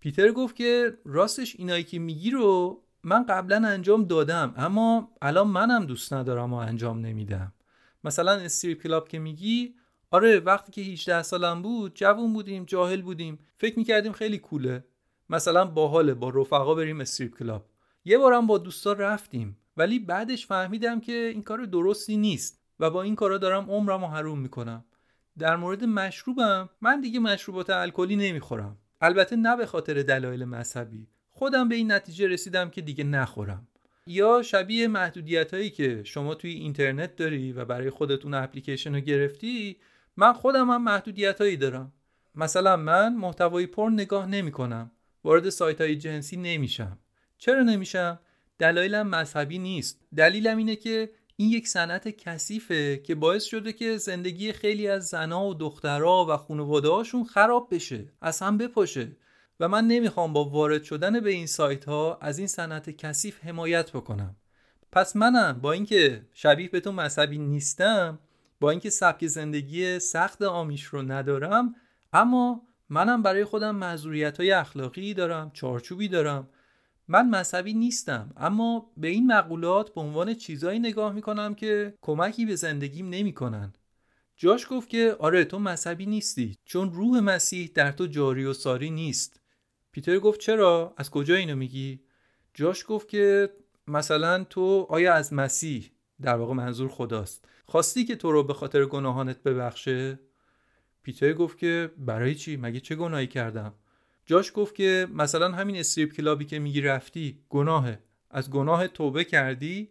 [0.00, 5.86] پیتر گفت که راستش اینایی که میگی رو من قبلا انجام دادم اما الان منم
[5.86, 7.52] دوست ندارم و انجام نمیدم.
[8.04, 9.74] مثلا strip club که میگی
[10.10, 13.38] آره وقتی که 18 سالم بود جوون بودیم جاهل بودیم.
[13.56, 14.84] فکر می‌کردیم خیلی cool ه.
[15.30, 17.66] مثلا باحاله با رفقا بریم استریپ کلاب
[18.04, 23.02] یه بارم با دوستا رفتیم ولی بعدش فهمیدم که این کار درستی نیست و با
[23.02, 24.84] این کارا دارم عمرم رو حروم می‌کنم.
[25.38, 28.78] در مورد مشروبم من دیگه مشروبات الکلی نمی‌خورم.
[29.00, 31.08] البته نه به خاطر دلایل مذهبی.
[31.30, 33.68] خودم به این نتیجه رسیدم که دیگه نخورم.
[34.06, 39.76] یا شبیه محدودیت هایی که شما توی اینترنت داری و برای خودتون اپلیکیشن رو گرفتی
[40.16, 41.92] من خودم هم محدودیت هایی دارم.
[42.34, 44.90] مثلا من محتوای پر نگاه نمی کنم
[45.24, 46.98] وارد سایت های جنسی نمیشم.
[47.38, 48.20] چرا نمیشم؟
[48.58, 50.00] دلایلم مذهبی نیست.
[50.16, 55.48] دلیلم اینه که این یک صنعت کثیفه که باعث شده که زندگی خیلی از زنها
[55.48, 59.16] و دخترها و خانواده هاشون خراب بشه از هم بپاشه.
[59.60, 63.92] و من نمی‌خوام با وارد شدن به این سایت ها از این صنعت کثیف حمایت
[63.92, 64.36] بکنم.
[64.92, 68.18] پس منم با اینکه شبیه به تو مذهبی نیستم
[68.60, 71.74] با اینکه سبک زندگی سخت آمیش رو ندارم
[72.12, 76.48] اما منم برای خودم معذوریت های اخلاقی دارم چارچوبی دارم.
[77.08, 82.56] من مذهبی نیستم اما به این مقولات به عنوان چیزایی نگاه می‌کنم که کمکی به
[82.56, 83.72] زندگیم نمی‌کنن.
[84.36, 88.90] جاش گفت که آره تو مذهبی نیستی چون روح مسیح در تو جاری و ساری
[88.90, 89.40] نیست.
[89.92, 92.00] پیتر گفت چرا؟ از کجا اینو میگی؟
[92.54, 93.50] جاش گفت که
[93.86, 95.90] مثلا تو آیا از مسیح
[96.22, 100.18] در واقع منظور خداست خواستی که تو رو به خاطر گناهانت ببخشه؟
[101.02, 103.74] پیتر گفت که برای چی؟ مگه چه گناهی کردم؟
[104.26, 107.98] جاش گفت که مثلا همین استریپ کلابی که میگی رفتی گناهه.
[108.30, 109.88] از گناه توبه کردی؟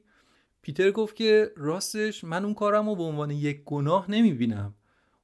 [0.61, 4.73] پیتر گفت که راستش من اون کارم رو به عنوان یک گناه نمی‌بینم.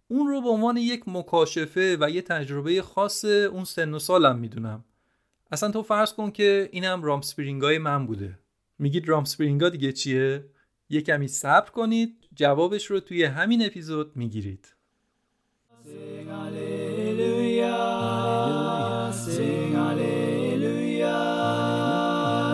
[0.08, 4.86] اون رو به عنوان یک مکاشفه و یه تجربه خاص اون سن و سالم می‌دونم.
[5.52, 8.40] اصلا تو فرض کن که اینم رامسپرینگای من بوده.
[8.80, 10.46] میگید رامسپرینگا دیگه چیه؟
[10.90, 14.77] یه کمی صبر کنید جوابش رو توی همین اپیزود می‌گیرید.
[15.88, 17.80] Sing Alleluia,
[19.14, 21.16] sing Alleluia,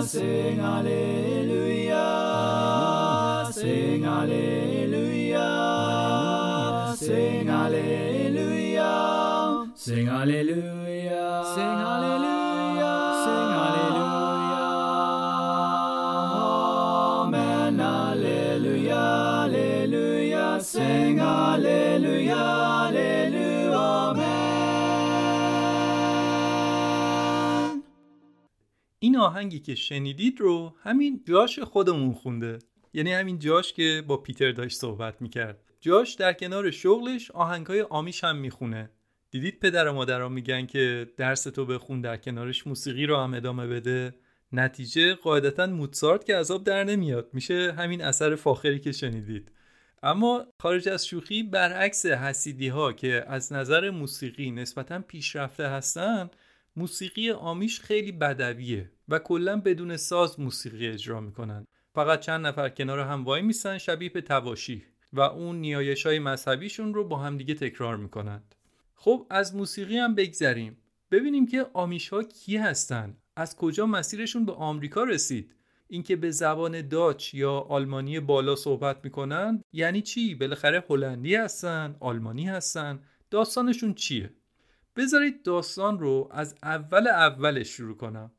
[0.05, 2.05] sing Alleluia,
[3.51, 5.49] sing Alleluia,
[6.95, 8.93] sing Alleluia,
[9.75, 12.12] sing Alleluia, sing Alleluia.
[29.23, 32.59] آهنگی که شنیدید رو همین جاش خودمون خونده.
[32.93, 35.63] یعنی همین جاش که با پیتر داشت صحبت می‌کرد.
[35.81, 38.89] جاش در کنار شغلش آهنگای آمیش هم می‌خونه.
[39.31, 43.67] دیدید پدر و مادرها میگن که درس تو بخون در کنارش موسیقی رو هم ادامه
[43.67, 44.13] بده.
[44.51, 47.29] نتیجه قاعدتا موتسارت که عذاب در نمیاد.
[47.33, 49.51] میشه همین اثر فاخری که شنیدید.
[50.03, 56.29] اما خارج از شوخی برعکس حسیدی ها که از نظر موسیقی نسبتا پیشرفته هستن
[56.75, 58.91] موسیقی آمیش خیلی بدویه.
[59.13, 64.09] و کلا بدون ساز موسیقی اجرا می‌کنن فقط چند نفر کنار هم وای میسن شبیه
[64.09, 68.55] به تواشی و اون نیایش های مذهبیشون رو با همدیگه تکرار می‌کنند.
[68.95, 70.77] خب از موسیقی هم بگذریم.
[71.11, 75.55] ببینیم که آمیش ها کی هستن؟ از کجا مسیرشون به آمریکا رسید؟
[75.87, 82.45] اینکه به زبان داچ یا آلمانی بالا صحبت می‌کنن یعنی چی؟ بالاخره هلندی هستن آلمانی
[82.45, 82.99] هستن
[83.31, 84.33] داستانشون چیه؟
[84.95, 88.31] بذارید داستان رو از اول اولش شروع کنم.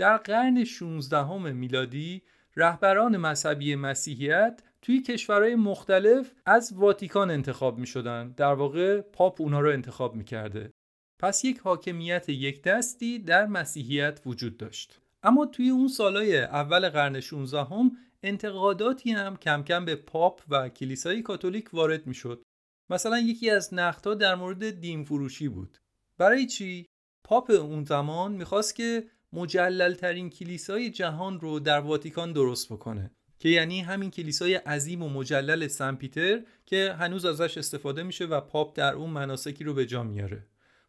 [0.00, 2.22] در قرن 16 میلادی
[2.56, 8.34] رهبران مذهبی مسیحیت توی کشورهای مختلف از واتیکان انتخاب می شدن.
[8.36, 10.72] در واقع پاپ اونا رو انتخاب می کرده.
[11.18, 15.00] پس یک حاکمیت یک دستی در مسیحیت وجود داشت.
[15.22, 20.68] اما توی اون سالهای اول قرن 16 هم انتقاداتی هم کم کم به پاپ و
[20.68, 22.42] کلیسای کاتولیک وارد می شد.
[22.90, 25.78] مثلا یکی از نقدها در مورد دین فروشی بود.
[26.18, 26.86] برای چی
[27.24, 33.48] پاپ اون زمان می‌خواست که مجلل ترین کلیسای جهان رو در واتیکان درست بکنه که
[33.48, 38.76] یعنی همین کلیسای عظیم و مجلل سن پیتر که هنوز ازش استفاده میشه و پاپ
[38.76, 40.46] در اون مناسکی رو به جا میاره.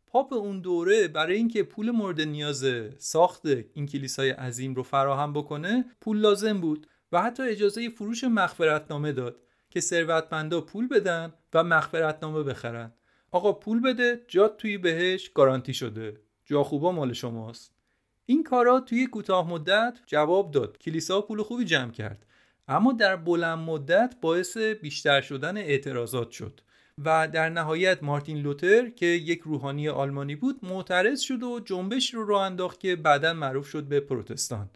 [0.07, 2.65] پاپ اون دوره برای اینکه پول مورد نیاز
[2.97, 9.11] ساخت این کلیسای عظیم رو فراهم بکنه پول لازم بود و حتی اجازه فروش مغفرتنامه
[9.11, 12.93] داد که ثروتمندا پول بدن و مغفرتنامه بخرن.
[13.31, 16.21] آقا پول بده جات توی بهش گارانتی شده.
[16.45, 17.80] جا خوبا مال شماست.
[18.25, 20.77] این کارا توی کوتاه مدت جواب داد.
[20.77, 22.25] کلیسا پول خوبی جمع کرد.
[22.67, 26.61] اما در بلند مدت باعث بیشتر شدن اعتراضات شد
[27.05, 32.25] و در نهایت مارتین لوتر که یک روحانی آلمانی بود معترض شد و جنبش رو
[32.25, 34.69] راه انداخت که بعدا معروف شد به پروتستان.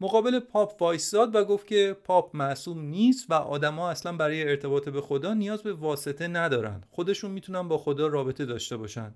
[0.00, 5.00] مقابل پاپ وایستاد و گفت که پاپ معصوم نیست و آدما اصلا برای ارتباط به
[5.00, 9.14] خدا نیاز به واسطه ندارن خودشون می‌تونن با خدا رابطه داشته باشن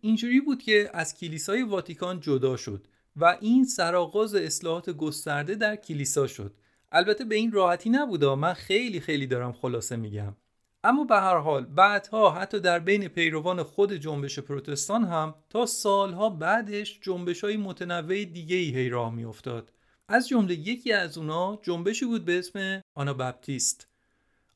[0.00, 2.86] اینجوری بود که از کلیسای واتیکان جدا شد.
[3.16, 6.54] و این سرآغاز اصلاحات گسترده در کلیسا شد.
[6.92, 10.36] البته به این راحتی نبوده من خیلی خیلی دارم خلاصه میگم.
[10.84, 16.30] اما به هر حال بعدها حتی در بین پیروان خود جنبش پروتستان هم تا سالها
[16.30, 19.72] بعدش جنبش های متنوع دیگه ای هی راه میافتاد.
[20.08, 23.88] از جمله یکی از اونا جنبشی بود به اسم آنابپتیست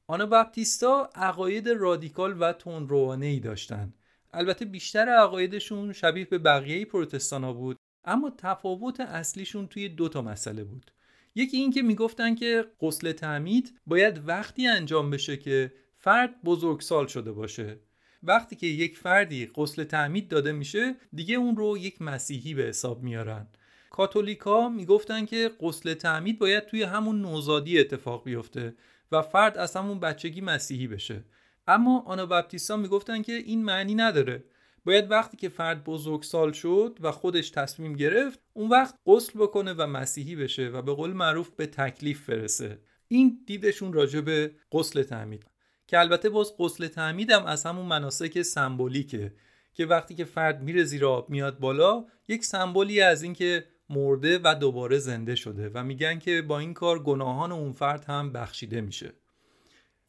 [0.06, 3.94] آنابپتیستا عقاید رادیکال و تندروانه ای داشتن
[4.32, 7.75] البته بیشتر عقایدشون شبیه به بقیه پروتستان بود.
[8.06, 10.90] اما تفاوت اصلیشون توی دو تا مسئله بود.
[11.34, 17.32] یکی این که می‌گفتن که غسل تعمید باید وقتی انجام بشه که فرد بزرگسال شده
[17.32, 17.78] باشه.
[18.22, 23.02] وقتی که یک فردی غسل تعمید داده میشه دیگه اون رو یک مسیحی به حساب
[23.02, 23.46] میارن.
[23.90, 28.74] کاتولیکا می‌گفتن که غسل تعمید باید توی همون نوزادی اتفاق بیفته
[29.12, 31.24] و فرد از همون بچگی مسیحی بشه.
[31.68, 34.44] اما آنابپتیستا می‌گفتن که این معنی نداره.
[34.86, 39.86] باید وقتی که فرد بزرگسال شد و خودش تصمیم گرفت اون وقت غسل بکنه و
[39.86, 42.78] مسیحی بشه و به قول معروف به تکلیف برسه.
[43.08, 45.46] این دیدشون راجع به غسل تعمید.
[45.86, 49.34] که البته باز غسل تعمید هم از همون مناسک سمبولیکه
[49.74, 54.54] که وقتی که فرد میره زیر آب میاد بالا یک سمبولی از اینکه مرده و
[54.60, 59.12] دوباره زنده شده و میگن که با این کار گناهان اون فرد هم بخشیده میشه.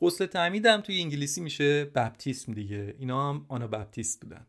[0.01, 2.95] غسل تعمید هم توی انگلیسی میشه بپتیسم دیگه.
[2.99, 4.47] اینا هم آنا بپتیست بودن.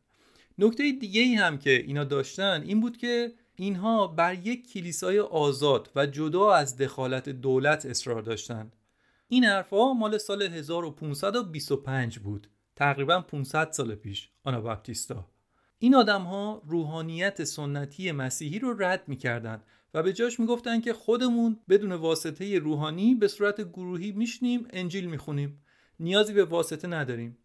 [0.59, 5.91] نکته دیگه ای هم که اینا داشتن این بود که اینها بر یک کلیسای آزاد
[5.97, 8.71] و جدا از دخالت دولت اصرار داشتن.
[9.29, 15.29] این حرفها مال سال 1525 بود تقریبا 500 سال پیش آنا بپتیستا
[15.79, 21.61] این آدم ها روحانیت سنتی مسیحی رو رد می‌کردند و به جاش می‌گفتن که خودمون
[21.69, 25.63] بدون واسطه روحانی به صورت گروهی میشنیم انجیل می‌خونیم.
[26.01, 27.39] نیازی به واسطه نداریم.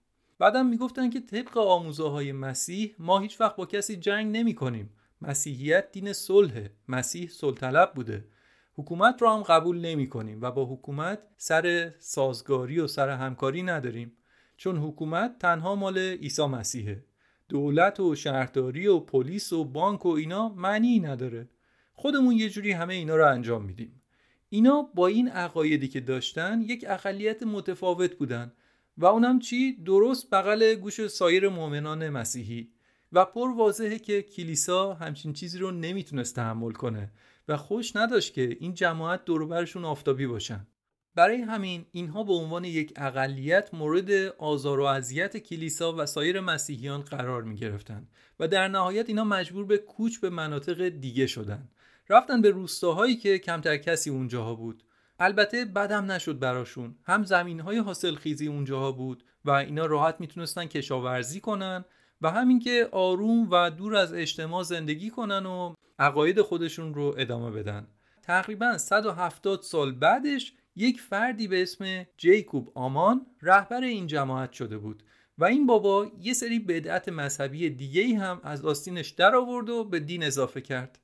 [0.44, 4.90] بعدم می‌گفتن که طبق آموزه های مسیح ما هیچ وقت با کسی جنگ نمی کنیم
[5.22, 8.26] مسیحیت دین صلح مسیح صلح بوده.
[8.74, 14.12] حکومت رو هم قبول نمی کنیم و با حکومت سر سازگاری و سر همکاری نداریم.
[14.58, 17.06] چون حکومت تنها مال عیسی مسیحه.
[17.50, 21.50] دولت و شهرداری و پلیس و بانک و اینا معنی نداره.
[21.94, 24.02] خودمون یه جوری همه اینا رو انجام میدیم.
[24.50, 28.52] اینا با این عقایدی که داشتن یک اقلیت متفاوت بودن.
[28.98, 32.70] و اونم چی؟ درست بغل گوش سایر مؤمنان مسیحی.
[33.12, 37.12] و پر واضحه که کلیسا همچین چیزی رو نمی‌تونست تحمل کنه
[37.48, 40.68] و خوش نداشت که این جماعت دوروبرشون آفتابی باشن.
[41.16, 47.02] برای همین اینها به عنوان یک اقلیت مورد آزار و اذیت کلیسا و سایر مسیحیان
[47.02, 48.08] قرار می گرفتن
[48.40, 51.70] و در نهایت اینا مجبور به کوچ به مناطق دیگه شدن.
[52.10, 54.84] رفتن به روستاهایی که کمتر کسی اونجاها بود.
[55.20, 56.96] البته بدم نشد براشون.
[57.04, 61.86] هم زمین های حاصل خیزی اونجاها بود و اینا راحت می‌تونستن کشاورزی کنن
[62.22, 67.52] و همین که آروم و دور از اجتماع زندگی کنن و عقاید خودشون رو ادامه
[67.52, 67.88] بدن.
[68.22, 75.04] تقریبا 170 سال بعدش یک فردی به اسم جیکوب آمان رهبر این جماعت شده بود
[75.38, 80.00] و این بابا یه سری بدعت مذهبی دیگه هم از آستینش در آورد و به
[80.00, 81.00] دین اضافه کرد.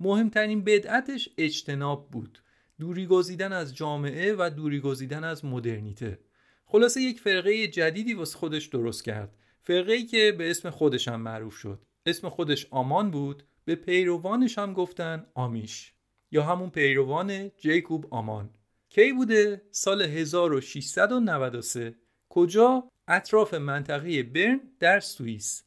[0.00, 2.38] مهمترین بدعتش اجتناب بود.
[2.80, 6.18] دوری گزیدن از جامعه و دوری گزیدن از مدرنیته.
[6.66, 9.36] خلاصه یک فرقه جدیدی واسه خودش درست کرد.
[9.62, 11.82] فرقه ای که به اسم خودش هم معروف شد.
[12.06, 15.92] اسم خودش آمان بود به پیروانش هم گفتن آمیش.
[16.30, 18.50] یا همون پیروان جیکوب آمان.
[18.88, 21.94] کی بوده؟ سال 1693
[22.28, 25.64] کجا؟ اطراف منطقه برن در سوئیس.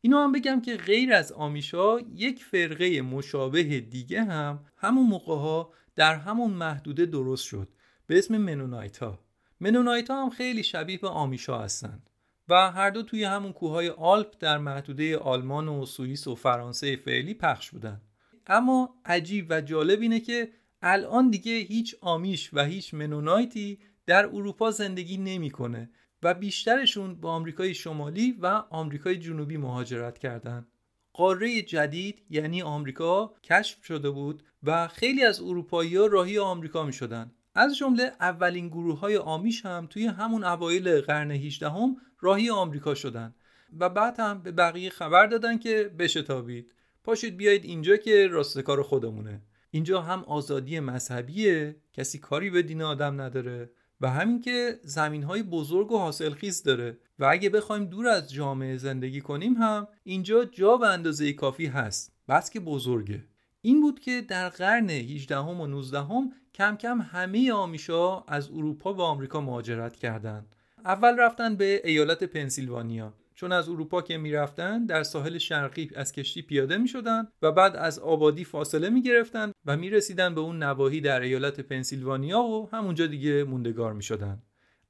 [0.00, 5.72] اینو هم بگم که غیر از آمیشا یک فرقه مشابه دیگه هم همون موقع ها
[5.96, 7.68] در همون محدوده درست شد.
[8.06, 9.18] به اسم منونایتا.
[9.60, 12.10] منونایتا هم خیلی شبیه به آمیشا هستند
[12.48, 17.34] و هر دو توی همون کوههای آلپ در محدوده آلمان و سوئیس و فرانسه فعلی
[17.34, 18.00] پخش بودن.
[18.46, 20.50] اما عجیب و جالب اینه که
[20.82, 25.90] الان دیگه هیچ آمیش و هیچ منونایتی در اروپا زندگی نمی‌کنه
[26.22, 30.66] و بیشترشون به آمریکای شمالی و آمریکای جنوبی مهاجرت کردند.
[31.12, 36.92] قاره جدید یعنی آمریکا کشف شده بود و خیلی از اروپایی ها راهی آمریکا می
[36.92, 37.32] شدن.
[37.54, 42.94] از جمله اولین گروه های آمیش هم توی همون اوایل قرن 18 هم راهی آمریکا
[42.94, 43.34] شدن
[43.80, 46.74] و بعد هم به بقیه خبر دادن که بشتابید.
[47.04, 49.42] پاشید بیایید اینجا که راستکار خودمونه.
[49.70, 51.76] اینجا هم آزادی مذهبیه.
[51.92, 56.98] کسی کاری به دین آدم نداره و همین که زمین های بزرگ و حاصلخیز داره
[57.18, 62.12] و اگه بخوایم دور از جامعه زندگی کنیم هم اینجا جا به اندازه کافی هست.
[62.28, 63.24] بس که بزرگه.
[63.66, 68.92] این بود که در قرن 18 و 19 هم کم کم همه آمیشا از اروپا
[68.92, 70.56] به آمریکا مهاجرت کردند.
[70.84, 76.42] اول رفتن به ایالت پنسیلوانیا چون از اروپا که می‌رفتن در ساحل شرقی از کشتی
[76.42, 80.62] پیاده می شدن و بعد از آبادی فاصله می گرفتن و می رسیدن به اون
[80.62, 84.42] نواحی در ایالت پنسیلوانیا و همونجا دیگه موندگار می شدن.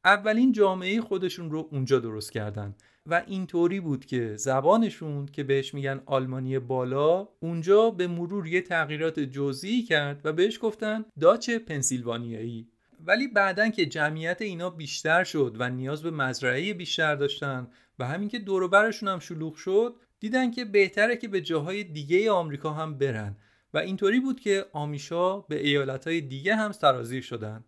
[0.05, 2.75] اولین جامعه خودشون رو اونجا درست کردن.
[3.07, 9.21] و اینطوری بود که زبانشون که بهش میگن آلمانی بالا اونجا به مرور یه تغییرات
[9.21, 12.69] جزئی کرد و بهش گفتن داچ پنسیلوانیایی.
[13.07, 17.67] ولی بعدا که جمعیت اینا بیشتر شد و نیاز به مزرعه بیشتر داشتن
[17.99, 22.71] و همین که دوروبرشون هم شلوغ شد دیدن که بهتره که به جاهای دیگه آمریکا
[22.71, 23.37] هم برن.
[23.75, 27.65] و اینطوری بود که آمیشا به ایالتهای دیگه هم سرازیر شدن.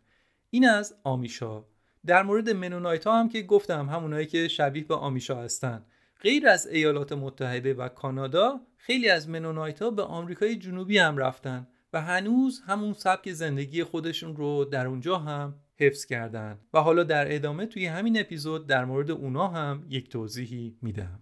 [0.51, 1.65] این از آمیشا.
[2.07, 5.85] در مورد منونایت ها هم که گفتم همونایی که شبیه به آمیشا هستن.
[6.21, 11.67] غیر از ایالات متحده و کانادا خیلی از منونایت ها به آمریکای جنوبی هم رفتن
[11.93, 16.59] و هنوز همون سبک زندگی خودشون رو در اونجا هم حفظ کردن.
[16.75, 21.21] و حالا در ادامه توی همین اپیزود در مورد اونا هم یک توضیحی میدم.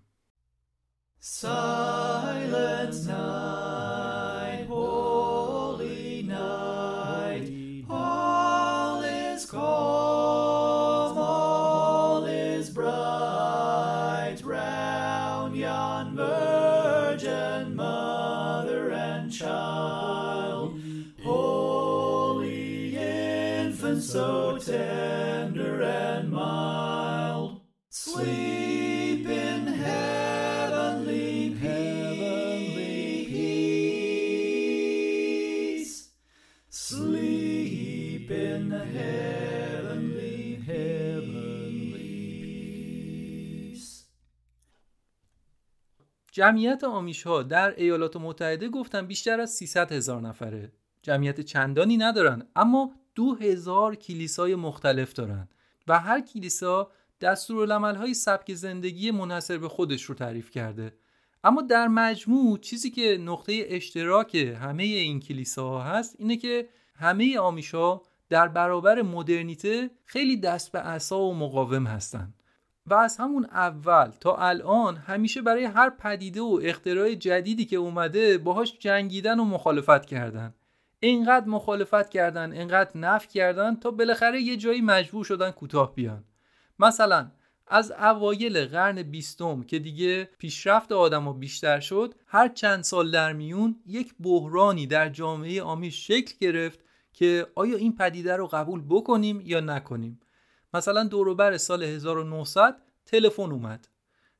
[46.34, 50.72] جمعیت آمیش ها در ایالات متحده گفتن بیشتر از 300 هزار نفره.
[51.02, 55.48] جمعیت چندانی ندارن اما دو هزار کلیسای مختلف دارن
[55.88, 56.90] و هر کلیسا
[57.80, 60.94] های سبک زندگی منحصر به خودش رو تعریف کرده.
[61.44, 68.00] اما در مجموع چیزی که نقطه اشتراک همه این کلیساها هست اینه که همه آمیشا
[68.28, 72.34] در برابر مدرنیته خیلی دست به عصا و مقاوم هستند
[72.86, 78.38] و از همون اول تا الان همیشه برای هر پدیده و اختراع جدیدی که اومده
[78.38, 80.54] باهاش جنگیدن و مخالفت کردن.
[81.00, 86.24] اینقدر مخالفت کردن اینقدر نف کردن تا بالاخره یه جایی مجبور شدن کوتاه بیان.
[86.78, 87.30] مثلا
[87.66, 93.32] از اوایل قرن بیستم که دیگه پیشرفت آدم ها بیشتر شد هر چند سال در
[93.32, 96.80] میون یک بحرانی در جامعه آمیش شکل گرفت
[97.12, 100.20] که آیا این پدیده رو قبول بکنیم یا نکنیم؟
[100.74, 103.88] مثلا دوروبر سال 1900 تلفن اومد.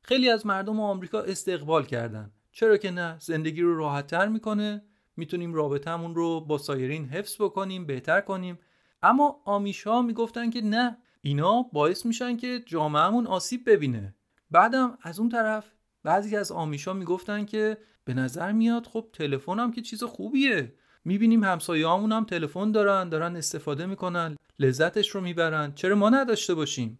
[0.01, 2.31] خیلی از مردم آمریکا استقبال کردن.
[2.51, 4.83] چرا که نه زندگی رو راحتتر می‌کنه.
[5.17, 8.59] می‌تونیم رابطهمون رو با سایرین حفظ بکنیم بهتر کنیم.
[9.01, 14.15] اما آمیشا می‌گفتن که نه اینا باعث میشن که جامعهمون آسیب ببینه.
[14.51, 15.71] بعدم از اون طرف
[16.03, 20.73] بعضی از آمیشا می‌گفتن که به نظر میاد خب تلفن هم که چیز خوبیه.
[21.05, 25.73] می‌بینیم همسایه هم تلفن دارن دارن استفاده می‌کنن لذتش رو می‌برن.
[25.73, 26.99] چرا ما نداشته باشیم؟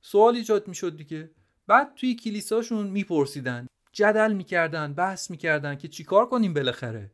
[0.00, 1.30] سوال ایجاد می‌شد دیگه.
[1.66, 7.10] بعد توی کلیساشون میپرسیدن جدل می‌کردن بحث می‌کردن که چیکار کنیم بالاخره.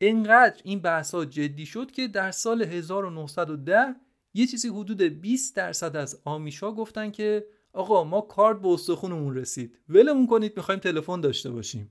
[0.00, 3.96] انقدر این بحث ها جدی شد که در سال 1910
[4.34, 9.78] یه چیزی حدود 20 درصد از آمیشا گفتن که آقا ما کارت به استخونمون رسید.
[9.88, 11.90] ولمون کنید می‌خوایم تلفن داشته باشیم.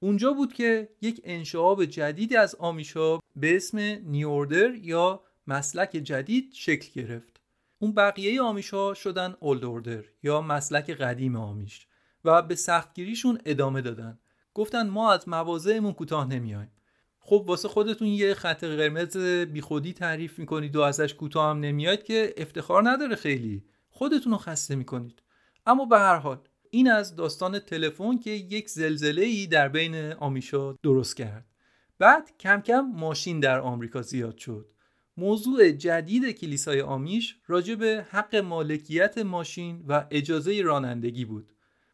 [0.00, 7.02] اونجا بود که یک انشعاب جدیدی از آمیشا به اسم نیوردر یا مسلک جدید شکل
[7.02, 7.40] گرفت.
[7.78, 11.86] اون بقیه آمیشا شدن اولد یا مسلک قدیم آمیش
[12.24, 14.18] و به سختگیریشون ادامه دادن.
[14.54, 16.70] گفتن ما از مواضعمون کوتاه نمیایم.
[17.20, 19.16] خب واسه خودتون یه خط قرمز
[19.46, 23.64] بیخودی تعریف می‌کنید و ازش کوتاه هم نمیاد که افتخار نداره خیلی.
[23.88, 25.22] خودتون رو خسته می‌کنید.
[25.66, 26.38] اما به هر حال
[26.76, 31.46] این از داستان تلفن که یک زلزله ای در بین آمیشا درست کرد.
[31.98, 34.66] بعد کم کم ماشین در آمریکا زیاد شد.
[35.16, 41.52] موضوع جدید کلیسای آمیش راجع به حق مالکیت ماشین و اجازه رانندگی بود.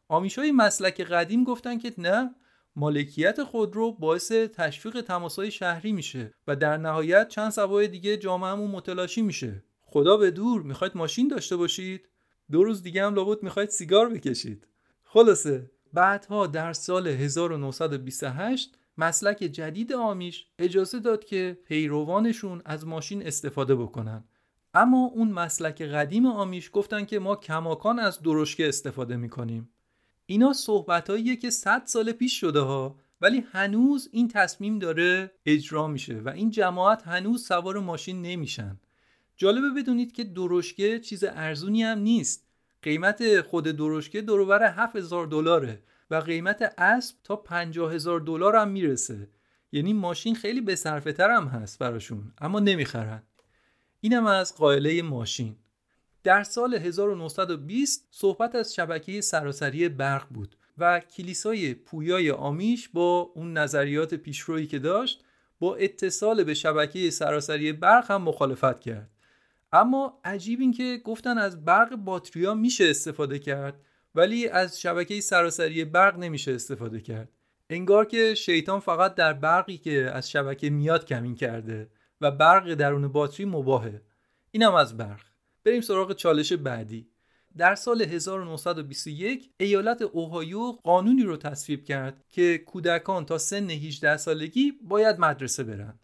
[0.09, 2.35] آمیشای مسلک قدیم گفتن که نه
[2.77, 9.23] مالکیت خودرو باعث تشویق تماسای شهری میشه و در نهایت چند سوای دیگه جامعهمون متلاشی
[9.23, 9.65] میشه.
[9.81, 12.09] خدا به دور می‌خواید ماشین داشته باشید؟
[12.51, 14.67] دو روز دیگه هم لابد می‌خواید سیگار بکشید.
[15.13, 23.75] خلاصه بعدها در سال 1928 مسلک جدید آمیش اجازه داد که پیروانشون از ماشین استفاده
[23.75, 24.25] بکنن.
[24.75, 29.69] اما اون مسلک قدیم آمیش گفتن که ما کماکان از درشکه استفاده می‌کنیم.
[30.27, 36.21] اینا صحبتهاییه که 100 سال پیش شده ها ولی هنوز این تصمیم داره اجرا میشه
[36.21, 38.81] و این جماعت هنوز سوار ماشین نمیشن.
[39.37, 42.52] جالبه بدونید که درشکه چیز ارزونی هم نیست.
[42.83, 49.29] قیمت خود درشکه دورور 7000 دلاره و قیمت اسب تا 50 هزار دلار هم می‌رسه.
[49.73, 53.23] یعنی ماشین خیلی به تر هم هست براشون اما نمی‌خرن.
[54.01, 55.57] اینم از قائله ماشین.
[56.25, 63.59] در سال 1920 صحبت از شبکه سراسری برق بود و کلیسای پویای آمیش با اون
[63.59, 65.25] نظریات پیشرویی که داشت
[65.59, 69.11] با اتصال به شبکه سراسری برق هم مخالفت کرد.
[69.73, 73.81] اما عجیب این که گفتن از برق باتریا میشه استفاده کرد
[74.15, 77.29] ولی از شبکه سراسری برق نمیشه استفاده کرد.
[77.71, 83.09] انگار که شیطان فقط در برقی که از شبکه میاد کمین کرده و برق درون
[83.09, 84.03] باتری مباهه.
[84.51, 85.23] اینم از برق.
[85.65, 87.09] بریم سراغ چالش بعدی.
[87.57, 94.73] در سال 1921 ایالت اوهایو قانونی رو تصویب کرد که کودکان تا سن 18 سالگی
[94.83, 95.99] باید مدرسه برن.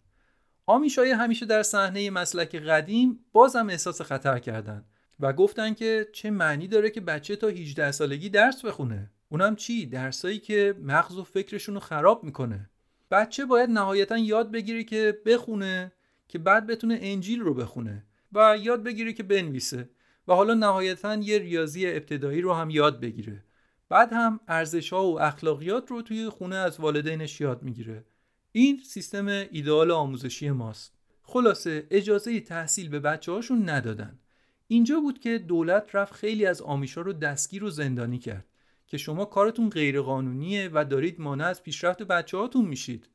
[0.69, 4.85] آمیشای همیشه در صحنه مسلک قدیم بازم احساس خطر کردند
[5.19, 9.11] و گفتن که چه معنی داره که بچه تا 18 سالگی درس بخونه.
[9.29, 12.69] اونم چی؟ درسایی که مغز و فکرشون رو خراب می‌کنه.
[13.11, 15.91] بچه باید نهایتا یاد بگیری که بخونه
[16.27, 19.89] که بعد بتونه انجیل رو بخونه و یاد بگیری که بنویسه
[20.27, 23.43] و حالا نهایتا یه ریاضی ابتدایی رو هم یاد بگیره.
[23.89, 28.05] بعد هم ارزش ها و اخلاقیات رو توی خونه از والدینش یاد می‌گیره.
[28.51, 30.93] این سیستم ایدئال آموزشی ماست.
[31.23, 34.19] خلاصه اجازه تحصیل به بچه هاشون ندادن.
[34.67, 38.45] اینجا بود که دولت رفت خیلی از آمیشا رو دستگیر و زندانی کرد
[38.87, 43.09] که شما کارتون غیرقانونیه و دارید مانع از پیشرفت بچه هاتون میشید.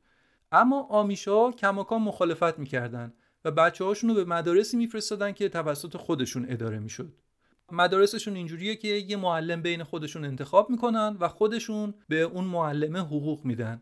[0.51, 3.13] اما آمیشا کماکان مخالفت می‌کردن
[3.45, 7.13] و بچه هاشون رو به مدارسی میفرستادن که توسط خودشون اداره می‌شد.
[7.71, 13.45] مدارسشون اینجوریه که یه معلم بین خودشون انتخاب می‌کنن و خودشون به اون معلمه حقوق
[13.45, 13.81] میدن.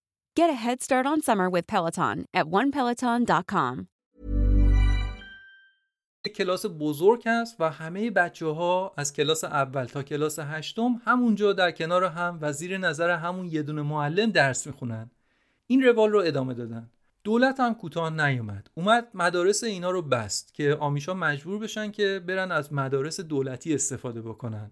[0.39, 3.87] Get a head start on summer with Peloton at onepeloton.com.
[6.35, 11.71] کلاس بزرگ هست و همه بچه ها از کلاس اول تا کلاس هشتم همونجا در
[11.71, 15.11] کنار هم و زیر نظر همون یه دونه معلم درس می‌خونن.
[15.67, 16.89] این روال رو ادامه دادن.
[17.23, 18.67] دولت هم کوتاه نیومد.
[18.75, 24.21] اومد مدارس اینا رو بست که آمیشا مجبور بشن که برن از مدارس دولتی استفاده
[24.21, 24.71] بکنن.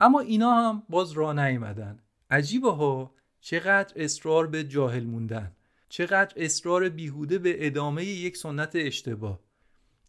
[0.00, 1.98] اما اینا هم باز راه نیومدن.
[2.30, 3.14] عجیبه ها
[3.48, 5.52] چقدر اصرار به جاهل موندن.
[5.88, 9.40] چقدر اصرار بیهوده به ادامه یک سنت اشتباه.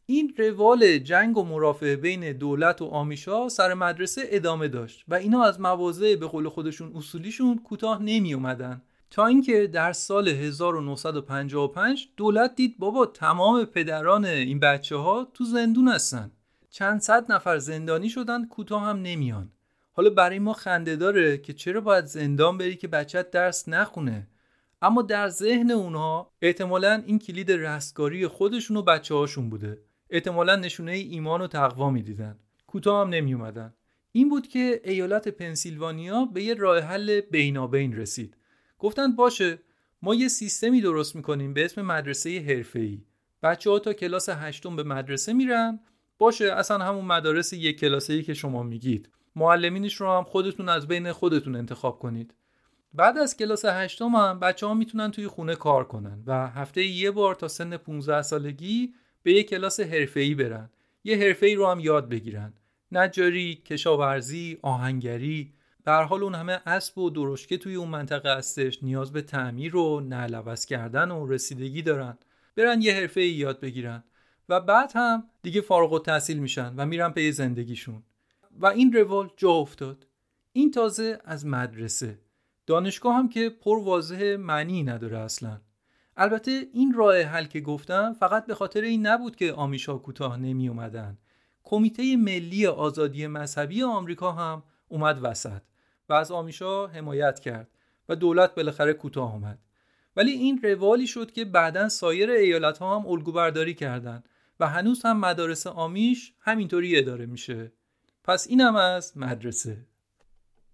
[0.05, 5.43] این روال جنگ و مرافعه بین دولت و آمیشا سر مدرسه ادامه داشت و اینا
[5.43, 8.81] از مواضع به قول خودشون اصولیشون کوتاه نمی اومدن.
[9.11, 15.87] تا اینکه در سال 1955 دولت دید بابا تمام پدران این بچه ها تو زندون
[15.87, 16.31] هستن.
[16.69, 19.51] چند صد نفر زندانی شدن کوتاه هم نمیان.
[19.99, 24.27] حالا برای ما خنده داره که چرا باید زندان بری که بچت درس نخونه؟
[24.81, 29.81] اما در ذهن اونها احتمالا این کلید رستگاری خودشون و بچه هاشون بوده.
[30.09, 32.39] احتمالا نشونه ایمان و تقوا می‌دیدن.
[32.67, 33.73] کوتاه هم نمی اومدن
[34.11, 38.37] این بود که ایالت پنسیلوانیا به یه راه حل بینابین رسید.
[38.77, 39.59] گفتن باشه
[40.01, 43.01] ما یه سیستمی درست می‌کنیم به اسم مدرسه حرفه‌ای.
[43.43, 45.79] بچه ها تا کلاس هشتم به مدرسه میرن.
[46.17, 49.09] باشه اصلا همون مدارس یک کلاسه ای که شما میگید.
[49.39, 52.33] معلمینش رو هم خودتون از بین خودتون انتخاب کنید.
[52.93, 57.11] بعد از کلاس هشتم هم بچه ها می‌تونن توی خونه کار کنن و هفته یه
[57.11, 60.69] بار تا سن 15 سالگی به یه کلاس حرفه‌ای برن.
[61.03, 62.53] یه حرفه‌ای رو هم یاد بگیرن.
[62.91, 65.53] نجاری، کشاورزی، آهنگری.
[65.83, 68.83] به حال اون همه اسب و درشکه توی اون منطقه هستش.
[68.83, 72.17] نیاز به تعمیر و نعل کردن و رسیدگی دارن.
[72.55, 74.03] برن یه حرفه یاد بگیرن.
[74.49, 78.03] و بعد هم دیگه فارغ التحصیل میشن و میرن به زندگیشون.
[78.59, 80.07] و این روال جا افتاد.
[80.51, 82.19] این تازه از مدرسه.
[82.67, 85.61] دانشگاه هم که پر واضح معنی نداره اصلا.
[86.17, 90.69] البته این راه حل که گفتم فقط به خاطر این نبود که آمیشا کوتاه نمی
[90.69, 91.17] اومدن.
[91.63, 95.61] کمیته ملی آزادی مذهبی آمریکا هم اومد وسط
[96.09, 97.67] و از آمیشا حمایت کرد
[98.09, 99.59] و دولت بالاخره کوتاه اومد.
[100.15, 104.29] ولی این روالی شد که بعدا سایر ایالت ها هم الگو برداری کردند
[104.59, 107.71] و هنوز هم مدارس آمیش همینطوری اداره میشه.
[108.29, 109.77] پس اینم از مدرسه.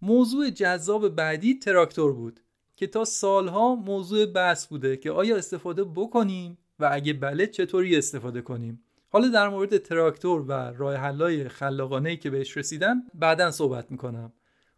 [0.02, 2.40] موضوع جذاب بعدی تراکتور بود
[2.76, 8.42] که تا سالها موضوع بحث بوده که آیا استفاده بکنیم و اگه بله چطوری استفاده
[8.42, 8.84] کنیم.
[9.10, 14.34] حالا در مورد تراکتور و راه حلای خلاقانه که بهش رسیدن بعدا صحبت می‌کنم.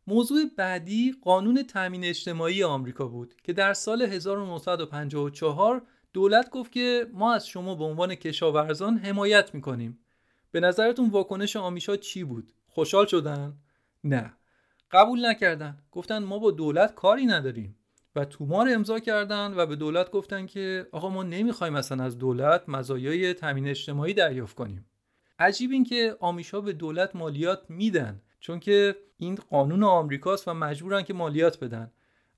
[0.07, 5.81] موضوع بعدی قانون تامین اجتماعی آمریکا بود که در سال 1954
[6.13, 9.99] دولت گفت که ما از شما به عنوان کشاورزان حمایت می‌کنیم.
[10.51, 13.53] به نظرتون واکنش آمیشا چی بود؟ خوشحال شدن؟
[14.03, 14.33] نه.
[14.91, 15.77] قبول نکردن.
[15.91, 17.75] گفتن ما با دولت کاری نداریم.
[18.15, 22.69] و تومار امضا کردن و به دولت گفتن که آقا ما نمی‌خوایم اصلا از دولت
[22.69, 24.85] مزایای تامین اجتماعی دریافت کنیم.
[25.39, 31.01] عجیب این که آمیشا به دولت مالیات میدن چون که این قانون آمریکاست و مجبورن
[31.01, 31.91] که مالیات بدن.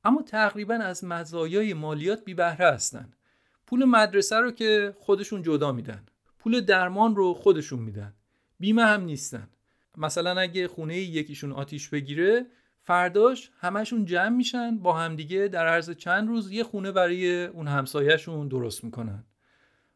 [0.03, 3.13] اما تقریبا از مزایای مالیات بی بهره هستن.
[3.67, 6.05] پول مدرسه رو که خودشون جدا میدن.
[6.39, 8.13] پول درمان رو خودشون میدن.
[8.59, 9.47] بیمه هم نیستن.
[9.97, 12.45] مثلا اگه خونه یکیشون آتیش بگیره
[12.81, 18.47] فرداش همشون جمع میشن با همدیگه در عرض چند روز یه خونه برای اون همسایهشون
[18.47, 19.25] درست می‌کنن.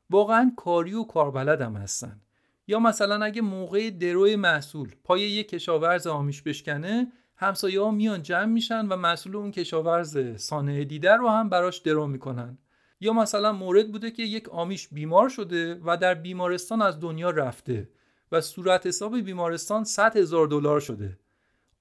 [0.09, 2.21] واقعا کاری و کاربلد هم هستن.
[2.67, 8.45] یا مثلا اگه موقع دروی محصول پای یک کشاورز آمیش بشکنه همسایه ها میان جمع
[8.45, 12.57] میشن و مسئول اون کشاورز سانه دیده رو هم براش درو می‌کنن.
[12.99, 17.89] یا مثلا مورد بوده که یک آمیش بیمار شده و در بیمارستان از دنیا رفته.
[18.34, 21.19] و صورت حساب بیمارستان 100 هزار دلار شده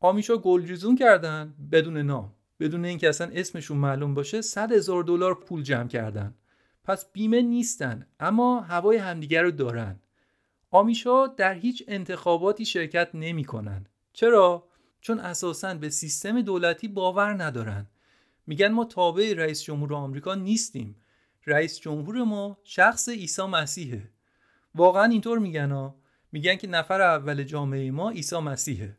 [0.00, 5.62] آمیشا گلجیزون کردن بدون نام بدون اینکه اصلا اسمشون معلوم باشه 100 هزار دلار پول
[5.62, 6.34] جمع کردن
[6.84, 10.00] پس بیمه نیستن اما هوای همدیگر رو دارن
[10.72, 13.86] آمیشا در هیچ انتخاباتی شرکت نمی کنن.
[14.12, 14.68] چرا؟
[15.00, 17.86] چون اساسا به سیستم دولتی باور ندارن.
[18.46, 20.96] میگن ما تابع رئیس جمهور آمریکا نیستیم.
[21.46, 24.10] رئیس جمهور ما شخص عیسی مسیحه.
[24.74, 26.01] واقعا اینطور میگن ها.
[26.32, 28.96] میگن که نفر اول جامعه ما عیسی مسیحه.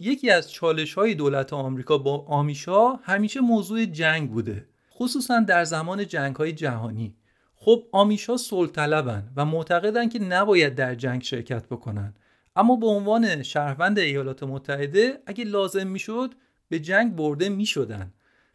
[0.00, 4.68] یکی از چالش های دولت آمریکا با آمیشا همیشه موضوع جنگ بوده.
[4.92, 7.16] خصوصا در زمان جنگ های جهانی.
[7.56, 8.36] خب آمیشا
[8.74, 12.14] طلبن و معتقدن که نباید در جنگ شرکت بکنن
[12.56, 16.34] اما به عنوان شهروند ایالات متحده اگه لازم می‌شد
[16.68, 18.12] به جنگ برده می‌شدن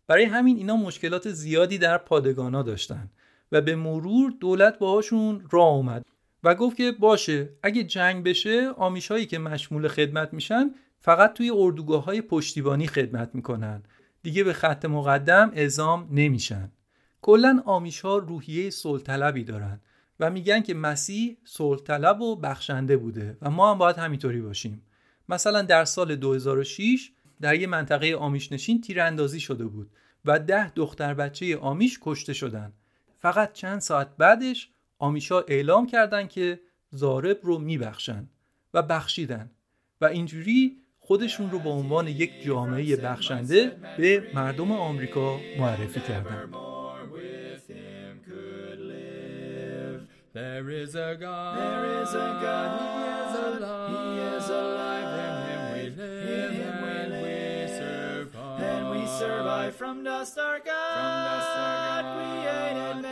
[0.08, 3.10] برای همین اینا مشکلات زیادی در پادگانا داشتن
[3.52, 6.06] و به مرور دولت باهاشون راه اومد
[6.44, 12.04] و گفت که باشه اگه جنگ بشه آمیشایی که مشمول خدمت میشن فقط توی اردوگاه
[12.04, 13.84] های پشتیبانی خدمت می‌کنن.
[14.24, 16.72] دیگه به خط مقدم اعزام نمیشن.
[17.22, 19.82] کلا آمیش ها روحیه سلطلبی دارن
[20.20, 24.82] و میگن که مسیح سلطلب و بخشنده بوده و ما هم باید همینطوری باشیم.
[25.30, 27.12] مثلا در سال 2006
[27.42, 29.92] در یه منطقه آمیش نشین تیراندازی شده بود
[30.26, 32.74] و ده دختر بچه آمیش کشته شدن.
[33.20, 34.70] فقط چند ساعت بعدش
[35.00, 38.30] آمیشا اعلام کردن که زارب رو میبخشن
[38.74, 39.52] و بخشیدن
[40.02, 46.52] و اینجوری خودشون رو به عنوان یک جامعه بخشنده به مردم آمریکا معرفی کردن
[50.32, 51.58] There is a God.
[51.58, 52.70] There is a God.
[52.80, 53.90] He is alive.
[53.92, 54.04] He
[54.36, 55.10] is alive.
[55.26, 56.28] In Him we live.
[56.38, 58.62] In Him we, we survive.
[58.70, 60.94] And we survive from dust our God.
[60.98, 62.04] From dust our God.
[62.16, 63.09] Created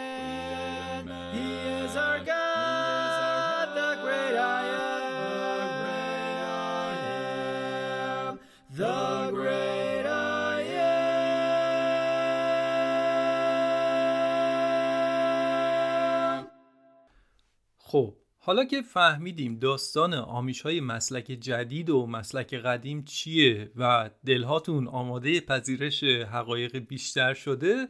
[18.48, 25.42] حالا که فهمیدیم داستان آمیش های مسلک جدید و مسلک قدیم چیه و دلهاتون آماده
[25.42, 27.88] پذیرش حقایق بیشتر شده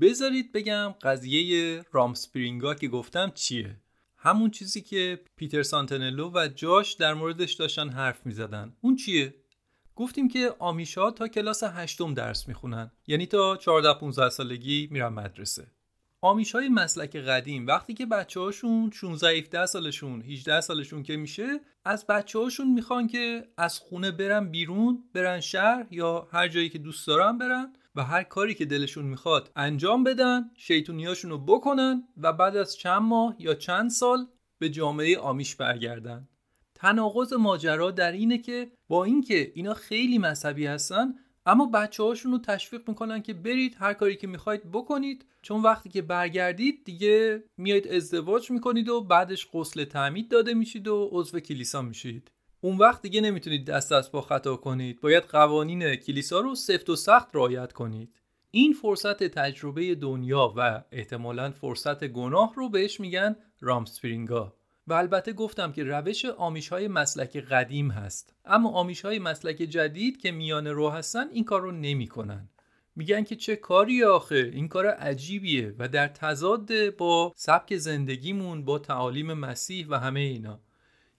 [0.00, 3.76] بذارید بگم قضیه رامسپرینگا که گفتم چیه.
[4.16, 8.76] همون چیزی که پیتر سانتنلو و جاش در موردش داشتن حرف می‌زدن.
[8.80, 9.34] اون چیه؟
[9.96, 12.90] گفتیم که آمیشا تا کلاس هشتم درس می‌خونن.
[13.06, 15.66] یعنی تا 14 15 سالگی میرن مدرسه.
[16.24, 21.60] آمیش های مسلک قدیم وقتی که بچه هاشون 16 17 سالشون 18 سالشون که میشه
[21.84, 26.78] از بچه هاشون می‌خوان که از خونه برن بیرون برن شهر یا هر جایی که
[26.78, 32.32] دوست دارن برن و هر کاری که دلشون می‌خواد انجام بدن شیطونیاشون رو بکنن و
[32.32, 34.26] بعد از چند ماه یا چند سال
[34.58, 36.28] به جامعه آمیش برگردن.
[36.74, 41.14] تناقض ماجرا در اینه که با اینکه اینا خیلی مذهبی هستن
[41.46, 45.26] اما بچه هاشون رو تشویق می‌کنن که برید هر کاری که می‌خواید بکنید.
[45.42, 51.08] چون وقتی که برگردید دیگه میایید ازدواج می‌کنید و بعدش غسل تعمید داده میشید و
[51.12, 52.30] عضو کلیسا میشید.
[52.60, 55.00] اون وقت دیگه نمی‌تونید دست از پا خطا کنید.
[55.00, 58.16] باید قوانین کلیسا رو سفت و سخت رعایت کنید.
[58.50, 64.56] این فرصت تجربه دنیا و احتمالا فرصت گناه رو بهش میگن رامسپرینگا.
[64.86, 68.34] و البته گفتم که روش آمیش های مسلک قدیم هست.
[68.44, 72.48] اما آمیش های مسلک جدید که میان رو هستن این کار رو نمی کنن.
[72.96, 78.78] میگن که چه کاری آخه؟ این کار عجیبیه و در تضاد با سبک زندگیمون با
[78.78, 80.60] تعالیم مسیح و همه اینا.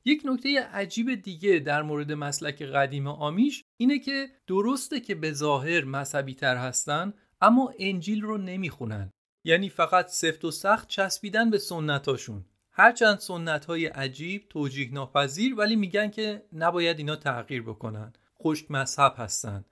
[0.06, 5.84] یک نکته عجیب دیگه در مورد مسلک قدیم آمیش اینه که درسته که به ظاهر
[5.84, 9.12] مذهبی تر هستن اما انجیل رو نمی‌خونن.
[9.44, 12.46] یعنی فقط سفت و سخت چسبیدن به سنتاشون
[12.76, 18.14] هرچند سنت های عجیب توجیه ناپذیر ولی میگن که نباید اینا تغییر بکنن.
[18.44, 19.66] خشک مذهب هستن.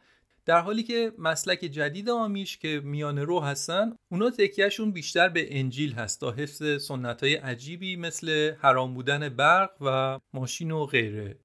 [0.45, 5.93] در حالی که مسلک جدید آمیش که میان رو هستن اونا تکیهشون بیشتر به انجیل
[5.93, 11.39] هست تا حفظ سنت های عجیبی مثل حرام بودن برق و ماشین و غیره.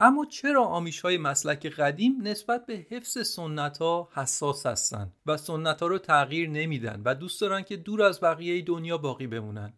[0.00, 5.80] اما چرا آمیش های مسلک قدیم نسبت به حفظ سنت ها حساس هستن و سنت
[5.80, 9.72] ها رو تغییر نمیدن و دوست دارن که دور از بقیه دنیا باقی بمونن؟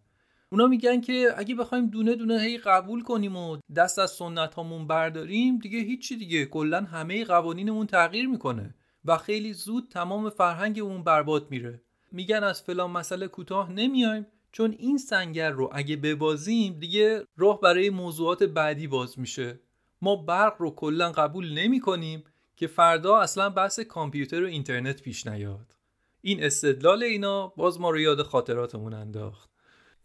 [0.56, 4.86] اونا میگن که اگه بخوایم دونه دونه هی قبول کنیم و دست از سنت هامون
[4.86, 6.46] برداریم دیگه هیچی دیگه.
[6.46, 11.82] کلا همه قوانینمون تغییر می‌کنه و خیلی زود تمام فرهنگمون برباد میره.
[12.12, 17.90] میگن از فلان مسئله کوتاه نمیایم چون این سنگر رو اگه ببازیم دیگه راه برای
[17.90, 19.60] موضوعات بعدی باز میشه.
[20.02, 22.24] ما برق رو کلا قبول نمی کنیم
[22.56, 25.74] که فردا اصلا بحث کامپیوتر و اینترنت پیش نیاد.
[26.22, 29.55] این استدلال اینا باز ما رو یاد خاطراتمون انداخت.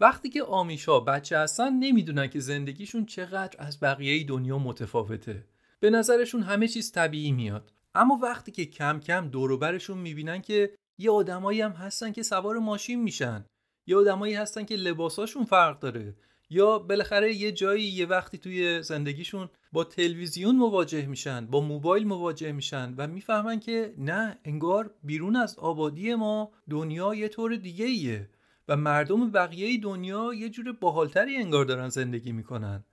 [0.02, 5.46] وقتی که آمیشا بچه هستن نمی‌دونن که زندگیشون چقدر از بقیه دنیا متفاوته.
[5.80, 7.74] به نظرشون همه چیز طبیعی میاد.
[7.96, 13.04] اما وقتی که کم کم دوروبرشون می‌بینن که یه آدمایی هم هستن که سوار ماشین
[13.04, 13.46] میشن
[13.88, 16.16] یه آدمایی هستن که لباساشون فرق داره
[16.50, 22.52] یا بالاخره یه جایی یه وقتی توی زندگیشون با تلویزیون مواجه میشن با موبایل مواجه
[22.52, 28.30] میشن و می‌فهمن که نه انگار بیرون از آبادی ما دنیا یه طور دیگه ایه
[28.72, 32.84] و مردم بقیه دنیا یه جور باحالتری انگار دارن زندگی می‌کنن.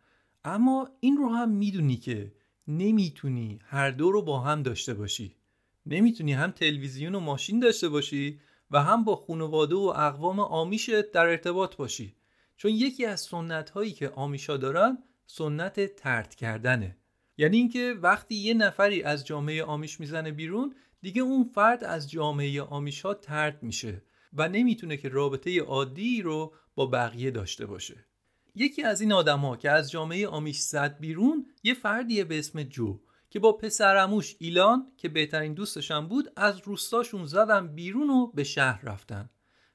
[0.45, 2.33] اما این رو هم می‌دونی که
[2.69, 5.37] نمی‌تونی هر دو رو با هم داشته باشی.
[5.87, 11.27] نمی‌تونی هم تلویزیون و ماشین داشته باشی و هم با خانواده و اقوام آمیشت در
[11.27, 12.15] ارتباط باشی.
[12.57, 16.97] چون یکی از سنت هایی که آمیشا دارن سنت ترد کردنه.
[17.37, 22.63] یعنی اینکه وقتی یه نفری از جامعه آمیش می‌زنه بیرون دیگه اون فرد از جامعه
[22.63, 24.03] آمیشا ترد میشه.
[24.33, 28.05] و نمی‌تونه که رابطه عادی رو با بقیه داشته باشه.
[28.55, 33.01] یکی از این آدما که از جامعه آمیش زد بیرون یه فردیه به اسم جو
[33.31, 38.85] که با پسرموش ایلان که بهترین دوستشان بود از روستاشون زدن بیرون و به شهر
[38.85, 39.31] رفتن.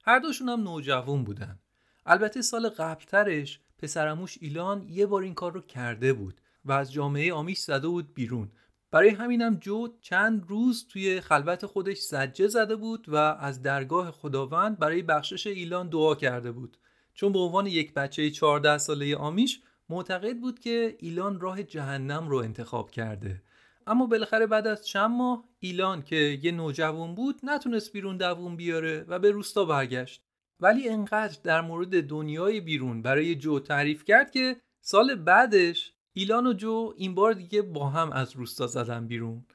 [0.05, 1.59] هر دوشون هم نوجوان بودن.
[2.05, 7.33] البته سال قبلترش پسرموش ایلان یه بار این کار رو کرده بود و از جامعه
[7.33, 8.51] آمیش زده بود بیرون.
[8.93, 14.79] برای همینم جو چند روز توی خلوت خودش زجه زده بود و از درگاه خداوند
[14.79, 16.77] برای بخشش ایلان دعا کرده بود.
[17.13, 22.37] چون به عنوان یک بچه 14 ساله آمیش معتقد بود که ایلان راه جهنم رو
[22.37, 23.41] انتخاب کرده.
[23.87, 29.05] اما بالاخره بعد از چند ماه ایلان که یه نوجوان بود نتونست بیرون دووم بیاره
[29.07, 30.23] و به روستا برگشت.
[30.59, 36.53] ولی انقدر در مورد دنیای بیرون برای جو تعریف کرد که سال بعدش ایلان و
[36.53, 39.45] جو این بار دیگه با هم از روستا زدن بیرون.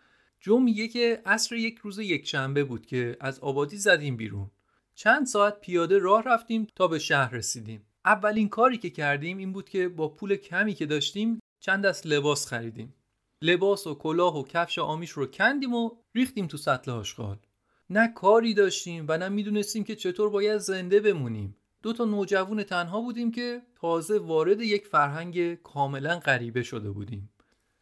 [0.41, 4.51] جو میگه که عصر یک روز یک شنبه بود که از آبادی زدیم بیرون.
[4.95, 7.87] چند ساعت پیاده راه رفتیم تا به شهر رسیدیم.
[8.05, 12.47] اولین کاری که کردیم این بود که با پول کمی که داشتیم چند دست لباس
[12.47, 12.95] خریدیم.
[13.43, 17.39] لباس و کلاه و کفش آمیش رو کندیم و ریختیم تو سطل آشغال.
[17.91, 21.57] نه کاری داشتیم و نه می‌دونستیم که چطور باید زنده بمونیم.
[21.83, 27.31] دو تا نوجوان تنها بودیم که تازه وارد یک فرهنگ کاملا غریبه شده بودیم.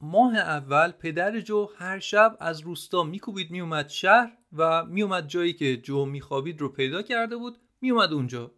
[0.01, 5.76] ماه اول پدر جو هر شب از روستا میکوبید میومد شهر و میومد جایی که
[5.76, 8.53] جو میخوابید رو پیدا کرده بود میومد اونجا.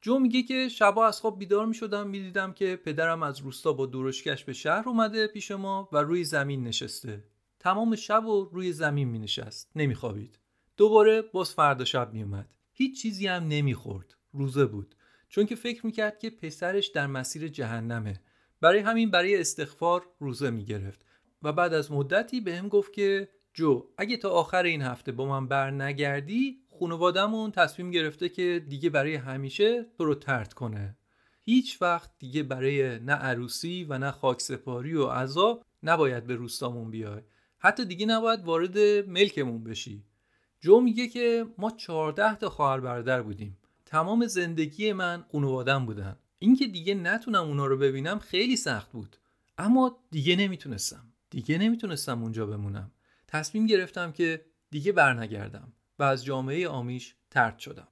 [0.00, 4.44] جو میگه که شبا از خواب بیدار می‌شدم می‌دیدم که پدرم از روستا با درشکش
[4.44, 7.24] به شهر اومده پیش ما و روی زمین نشسته.
[7.58, 10.38] تمام شب و روی زمین می نشست نمیخوابید.
[10.76, 14.15] دوباره باز فردا شب میومد هیچ چیزی هم نمی‌خورد.
[14.36, 14.94] روزه بود.
[15.28, 18.20] چون که فکر می‌کرد که پسرش در مسیر جهنمه.
[18.60, 21.06] برای همین برای استغفار روزه می‌گرفت.
[21.42, 25.26] و بعد از مدتی به هم گفت که جو اگه تا آخر این هفته با
[25.26, 30.96] من بر نگردی خانوادمون تصمیم گرفته که دیگه برای همیشه تو رو ترد کنه.
[31.42, 37.22] هیچ وقت دیگه برای نه عروسی و نه خاکسپاری و عذا نباید به روستامون بیای.
[37.58, 38.78] حتی دیگه نباید وارد
[39.08, 40.04] ملکمون بشی.
[40.60, 43.58] جو میگه که ما چهارده تا خواهر برادر بودیم.
[43.86, 46.16] تمام زندگی من خانوادم بودن.
[46.38, 49.16] اینکه دیگه نتونم اونا رو ببینم خیلی سخت بود.
[49.58, 51.12] اما دیگه نمی‌تونستم.
[51.30, 52.92] دیگه نمی‌تونستم اونجا بمونم.
[53.28, 57.88] تصمیم گرفتم که دیگه برنگردم و از جامعه آمیش ترد شدم.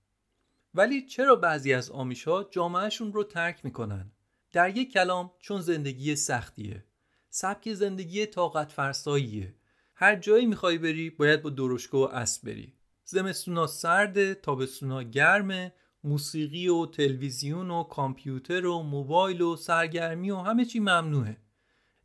[0.74, 4.12] ولی چرا بعضی از آمیش ها جامعهشون رو ترک می‌کنن؟
[4.52, 6.84] در یک کلام چون زندگی سختیه.
[7.30, 9.54] سبک زندگی طاقت فرساییه.
[9.94, 12.74] هر جایی می‌خوای بری باید با درشکه و اسب بری.
[13.04, 15.72] زمستونا سرده تابستونا گرمه
[16.04, 21.36] موسیقی و تلویزیون و کامپیوتر و موبایل و سرگرمی و همه چی ممنوعه.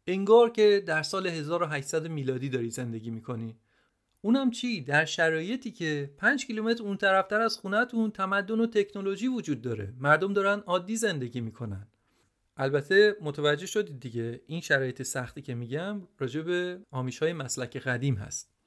[0.08, 3.58] انگار که در سال 1800 میلادی داری زندگی می‌کنی.
[4.22, 9.62] اونم چی؟ در شرایطی که 5 کیلومتر اون طرفتر از خونتون تمدن و تکنولوژی وجود
[9.62, 9.94] داره.
[9.98, 11.88] مردم دارن عادی زندگی می‌کنن.
[12.58, 18.16] البته متوجه شدید دیگه این شرایط سختی که میگم راجع به آمیش های مسلک قدیم
[18.16, 18.59] هست.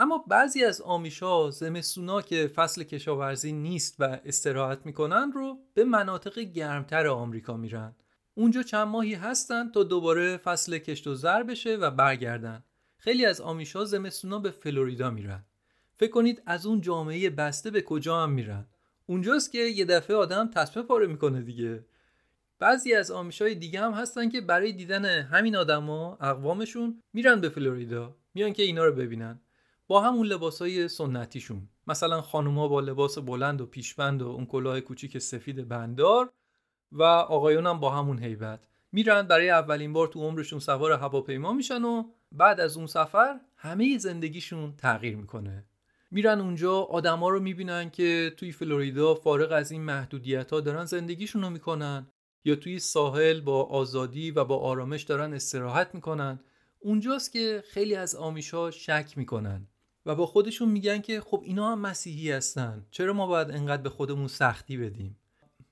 [0.00, 5.84] اما بعضی از آمیش ها زمستونا که فصل کشاورزی نیست و استراحت می‌کنن رو به
[5.84, 7.96] مناطق گرمتر آمریکا میرن.
[8.34, 12.64] اونجا چند ماهی هستن تا دوباره فصل کشت و زر بشه و برگردن.
[12.98, 15.44] خیلی از آمیش ها زمستونا به فلوریدا میرن.
[15.96, 18.66] فکر کنید از اون جامعه بسته به کجا هم میرن.
[19.06, 21.84] اونجاست که یه دفعه آدم تصمیم پاره می‌کنه دیگه.
[22.58, 27.48] بعضی از آمیش های دیگه هم هستن که برای دیدن همین آدما اقوامشون میرن به
[27.48, 28.16] فلوریدا.
[28.34, 29.40] میان که اینا رو ببینن.
[29.88, 31.68] با همون لباس های سنتیشون.
[31.86, 36.32] مثلا خانوما با لباس بلند و پیشبند و اون کلاه کوچیک سفید بندار
[36.92, 38.68] و آقایون هم با همون هیبت.
[38.92, 43.98] میرن برای اولین بار تو عمرشون سوار هواپیما میشن و بعد از اون سفر همه
[43.98, 45.64] زندگیشون تغییر می‌کنه.
[46.10, 51.42] میرن اونجا آدما رو می‌بینن که توی فلوریدا فارغ از این محدودیت ها دارن زندگیشون
[51.42, 52.06] رو می‌کنن
[52.44, 56.40] یا توی ساحل با آزادی و با آرامش دارن استراحت می‌کنن.
[56.80, 59.68] اونجاست که خیلی از آمیشا شک می‌کنن.
[60.08, 62.86] و با خودشون میگن که خب اینا هم مسیحی هستن.
[62.90, 65.16] چرا ما باید انقدر به خودمون سختی بدیم؟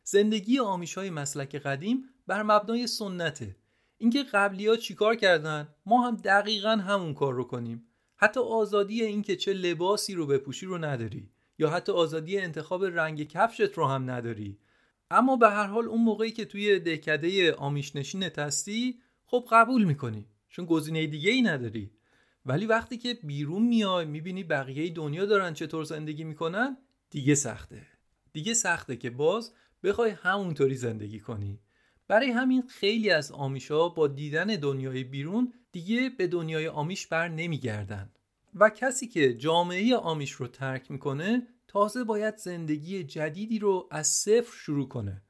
[0.03, 3.57] زندگی آمیش های مسلک قدیم بر مبنای سنته.
[3.99, 7.87] اینکه قبلی ها چیکار کردن؟ ما هم دقیقا همون کار رو کنیم.
[8.17, 11.31] حتی آزادی اینکه چه لباسی رو بپوشی رو نداری.
[11.59, 14.59] یا حتی آزادی انتخاب رنگ کفشت رو هم نداری.
[15.11, 20.27] اما به هر حال اون موقعی که توی دهکده آمیش نشینت هستی خب قبول می‌کنی.
[20.49, 21.91] چون گزینه دیگه ای نداری.
[22.47, 26.77] ولی وقتی که بیرون میای می‌بینی بقیه دنیا دارن چطور زندگی می‌کنن
[27.11, 27.87] دیگه سخته.
[28.33, 31.61] دیگه سخته که باز بخوای همونطوری زندگی کنی.
[32.09, 38.13] برای همین خیلی از آمیشا با دیدن دنیای بیرون دیگه به دنیای آمیش بر نمیگردن.
[38.55, 44.57] و کسی که جامعه آمیش رو ترک می‌کنه تازه باید زندگی جدیدی رو از صفر
[44.57, 45.23] شروع کنه.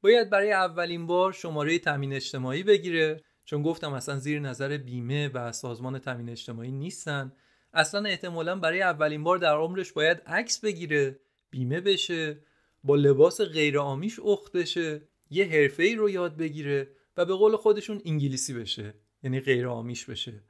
[0.00, 3.20] باید برای اولین بار شماره تامین اجتماعی بگیره.
[3.48, 7.32] چون گفتم اصلا زیر نظر بیمه و سازمان تامین اجتماعی نیستن.
[7.72, 11.20] اصلا احتمالا برای اولین بار در عمرش باید عکس بگیره
[11.50, 12.38] بیمه بشه
[12.84, 17.56] با لباس غیر آمیش اخت بشه یه حرفه ای رو یاد بگیره و به قول
[17.56, 20.42] خودشون انگلیسی بشه یعنی غیر آمیش بشه.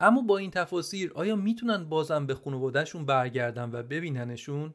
[0.00, 4.74] اما با این تفاصیل آیا می‌تونن بازم به خانوادهشون برگردن و ببیننشون؟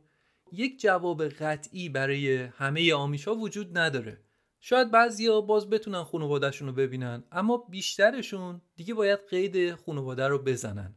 [0.52, 4.18] یک جواب قطعی برای همه آمیشا وجود نداره.
[4.66, 10.96] شاید بعضیا باز بتونن خانوادهشون رو ببینن اما بیشترشون دیگه باید قید خانواده رو بزنن.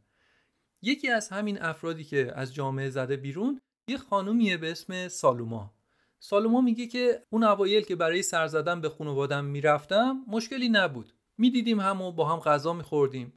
[0.83, 5.75] یکی از همین افرادی که از جامعه زده بیرون یه خانومیه به اسم سالوما.
[6.19, 11.13] سالوما میگه که اون اوایل که برای سر زدن به خانوادم می‌رفتم مشکلی نبود.
[11.39, 13.33] می‌دیدیم هم و با هم غذا میخوردیم.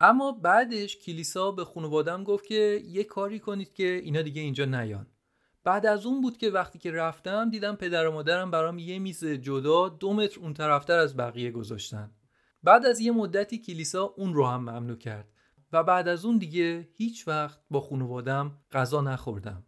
[0.00, 5.06] اما بعدش کلیسا به خانوادم گفت که یه کاری کنید که اینا دیگه اینجا نیان.
[5.64, 9.24] بعد از اون بود که وقتی که رفتم دیدم پدر و مادرم برام یه میز
[9.24, 12.10] جدا دو متر اون طرفتر از بقیه گذاشتن.
[12.62, 15.28] بعد از یه مدتی کلیسا اون رو هم ممنوع کرد
[15.72, 19.64] و بعد از اون دیگه هیچ وقت با خانوادم غذا نخوردم.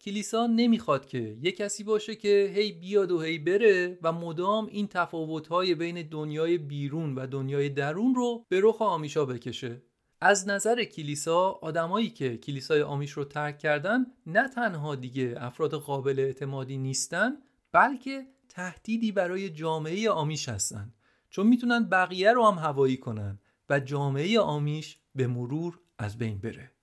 [0.00, 4.88] کلیسا نمی‌خواد که یه کسی باشه که هی بیاد و هی بره و مدام این
[4.88, 9.82] تفاوت‌های بین دنیای بیرون و دنیای درون رو به رخ آمیشا بکشه.
[10.26, 16.18] از نظر کلیسا آدمایی که کلیسای آمیش رو ترک کردن نه تنها دیگه افراد قابل
[16.18, 17.32] اعتمادی نیستن
[17.72, 20.94] بلکه تهدیدی برای جامعه آمیش هستن.
[21.30, 23.38] چون می‌تونن بقیه رو هم هوایی کنن
[23.70, 26.73] و جامعه آمیش به مرور از بین بره.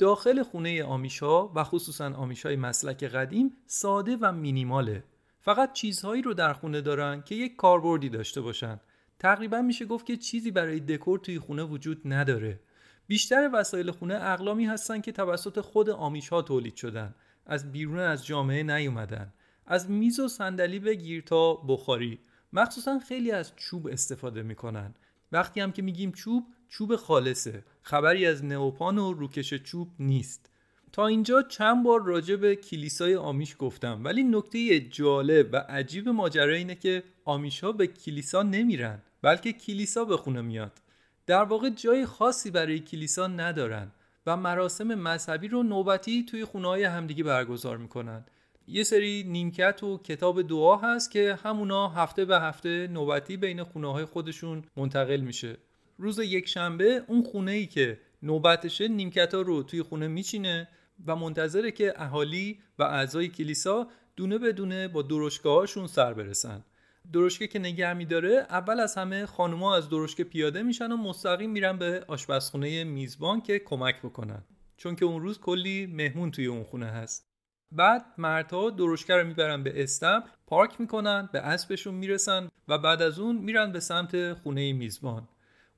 [0.00, 5.04] داخل خونه آمیشا و خصوصا آمیشای مسلک قدیم ساده و مینیماله.
[5.40, 8.80] فقط چیزهایی رو در خونه دارن که یک کاربردی داشته باشن.
[9.18, 12.60] تقریبا میشه گفت که چیزی برای دکور توی خونه وجود نداره.
[13.06, 17.14] بیشتر وسایل خونه اقلامی هستن که توسط خود آمیشها تولید شدن.
[17.46, 19.32] از بیرون از جامعه نیومدن.
[19.66, 22.18] از میز و صندلی بگیر تا بخاری.
[22.52, 24.94] مخصوصا خیلی از چوب استفاده می‌کنن.
[25.32, 27.64] وقتی هم که میگیم چوب چوب خالصه.
[27.82, 30.50] خبری از نئوپان و روکش چوب نیست.
[30.92, 36.54] تا اینجا چند بار راجع به کلیسای آمیش گفتم ولی نکته جالب و عجیب ماجرا
[36.54, 40.72] اینه که آمیش ها به کلیسا نمیرن بلکه کلیسا به خونه میاد.
[41.26, 43.92] در واقع جای خاصی برای کلیسا ندارن
[44.26, 48.24] و مراسم مذهبی رو نوبتی توی خونه های همدیگه برگزار می‌کنن.
[48.66, 53.92] یه سری نیمکت و کتاب دعا هست که همونا هفته به هفته نوبتی بین خونه
[53.92, 55.56] های خودشون منتقل میشه.
[56.00, 60.68] روز یک شنبه اون خونه ای که نوبتشه نیمکت ها رو توی خونه میچینه
[61.06, 66.64] و منتظره که اهالی و اعضای کلیسا دونه به دونه با درشگاهاشون سر برسن.
[67.12, 71.78] درشکه که نگه میداره اول از همه خانوما از درشکه پیاده میشن و مستقیم میرن
[71.78, 74.42] به آشپزخونه میزبان که کمک بکنن.
[74.76, 77.26] چون که اون روز کلی مهمون توی اون خونه هست.
[77.72, 83.18] بعد مردها درشکه رو می‌برن به استم پارک می‌کنن به اسبشون می‌رسن و بعد از
[83.18, 85.28] اون میرن به سمت خونه میزبان.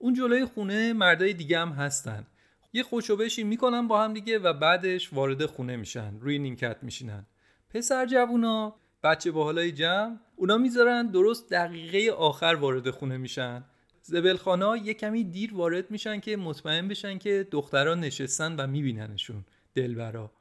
[0.02, 2.26] اون جلوی خونه مردای دیگه هم هستن.
[2.72, 6.20] یه خوشوبشی می‌کنن با هم دیگه و بعدش وارد خونه میشن.
[6.20, 7.26] روی نیمکت میشینن.
[7.70, 13.64] پسر جوونا بچه باحالای جمع اونا می‌ذارن درست دقیقه آخر وارد خونه میشن.
[14.02, 19.44] زبلخانا یه کمی دیر وارد میشن که مطمئن بشن که دختران نشستن و میبیننشون
[19.74, 20.32] دلبرا.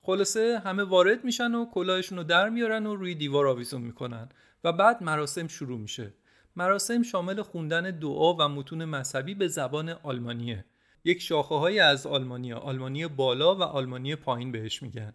[0.00, 4.28] خلاصه همه وارد میشن و کلاهشون رو در میارن و روی دیوار آویزون می‌کنن
[4.64, 6.12] و بعد مراسم شروع میشه.
[6.56, 10.64] مراسم شامل خوندن دعا و متون مذهبی به زبان آلمانیه.
[11.04, 15.12] یک شاخه های از آلمانی آلمانی بالا و آلمانی پایین بهش میگن.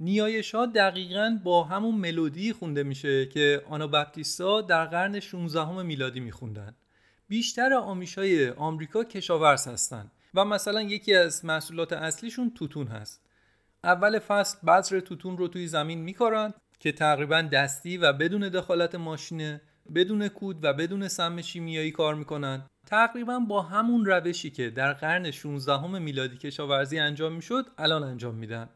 [0.00, 6.76] نیایش ها دقیقا با همون ملودی خونده میشه که آناباپتیستا در قرن 16 میلادی میخوندن.
[7.28, 13.20] بیشتر آمیش های آمریکا کشاورز هستند و مثلا یکی از محصولات اصلیشون توتون هست.
[13.84, 19.60] اول فصل بذر توتون رو توی زمین میکارن که تقریبا دستی و بدون دخالت ماشینه.
[19.94, 22.62] بدون کود و بدون سم شیمیایی کار می‌کنن.
[22.86, 28.68] تقریبا با همون روشی که در قرن 16 میلادی کشاورزی انجام می‌شد الان انجام میدن.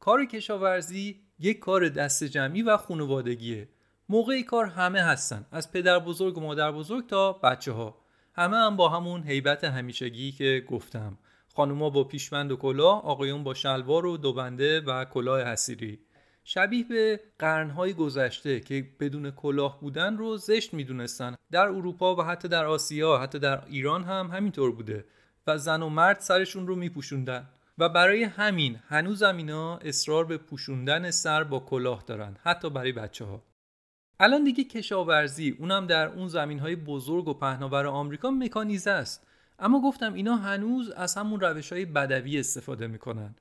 [0.00, 3.68] کار کشاورزی یک کار دست جمعی و خانوادگیه.
[4.08, 7.98] موقعی کار همه هستن از پدر بزرگ و مادر بزرگ تا بچه ها
[8.34, 11.18] همه هم با همون هیبت همیشگی که گفتم.
[11.54, 15.98] خانوما با پیشمند و کلاه آقایون با شلوار و دوبنده و کلاه حسیری
[16.44, 21.36] شبیه به قرنهای گذشته که بدون کلاه بودن رو زشت می‌دونستن.
[21.50, 25.04] در اروپا و حتی در آسیا حتی در ایران هم همینطور بوده
[25.46, 27.48] و زن و مرد سرشون رو میپوشوندن.
[27.78, 33.24] و برای همین هنوز اینا اصرار به پوشوندن سر با کلاه دارن حتی برای بچه
[33.24, 33.42] ها
[34.20, 39.26] الان دیگه کشاورزی اونم در اون زمین های بزرگ و پهناور آمریکا مکانیزه است.
[39.58, 43.34] اما گفتم اینا هنوز از همون روش های بدوی استفاده می‌کنن.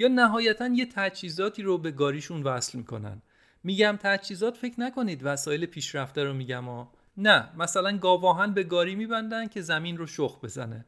[0.00, 3.22] یا نهایتا یه تجهیزاتی رو به گاریشون وصل می‌کنن.
[3.64, 6.92] میگم تجهیزات فکر نکنید وسایل پیشرفته رو میگم ها.
[7.16, 10.84] نه مثلا گاواهن به گاری میبندن که زمین رو شخ بزنه.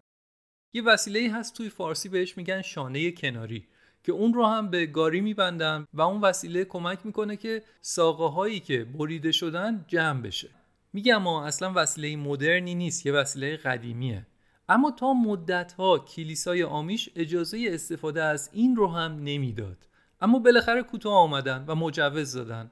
[0.74, 3.68] یه وسیله هست توی فارسی بهش میگن شانه کناری
[4.04, 8.60] که اون رو هم به گاری میبندن و اون وسیله کمک می‌کنه که ساقه هایی
[8.60, 10.50] که بریده شدن جمع بشه.
[10.92, 14.26] میگم ما اصلا وسیله مدرنی نیست یه وسیله قدیمیه.
[14.72, 19.76] اما تا مدتها کلیسای آمیش اجازه استفاده از این رو هم نمی‌داد.
[20.20, 22.70] اما بالاخره کوتاه آمدن و مجوز دادن.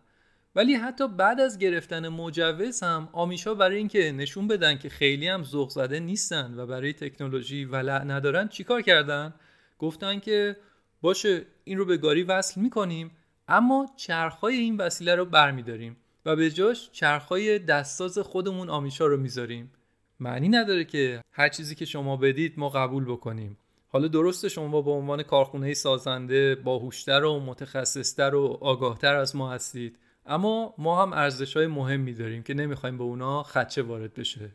[0.54, 5.44] ولی حتی بعد از گرفتن مجوز هم آمیشا برای اینکه نشون بدن که خیلی هم
[5.44, 9.34] ذوق زده نیستن و برای تکنولوژی ولع ندارن چیکار کردن؟
[9.78, 10.56] گفتن که
[11.00, 13.10] باشه این رو به گاری وصل می‌کنیم
[13.48, 15.96] اما چرخهای این وسیله رو برمیداریم
[16.26, 19.72] و به جاش چرخهای دستاز خودمون آمیشا رو می‌ذاریم.
[20.20, 23.58] معنی نداره که هر چیزی که شما بدید ما قبول بکنیم.
[23.88, 29.98] حالا درسته شما با عنوان کارخونه سازنده باهوشتر و متخصصتر و آگاهتر از ما هستید.
[30.26, 34.50] اما ما هم ارزش های مهمی داریم که نمی‌خوایم به اونا خدچه وارد بشه.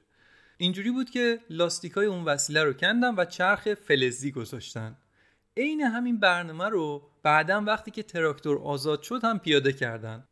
[0.57, 4.97] اینجوری بود که لاستیک های اون وسیله رو کندن و چرخ فلزی گذاشتن.
[5.57, 10.24] عین همین برنامه رو بعدا وقتی که تراکتور آزاد شد هم پیاده کردن.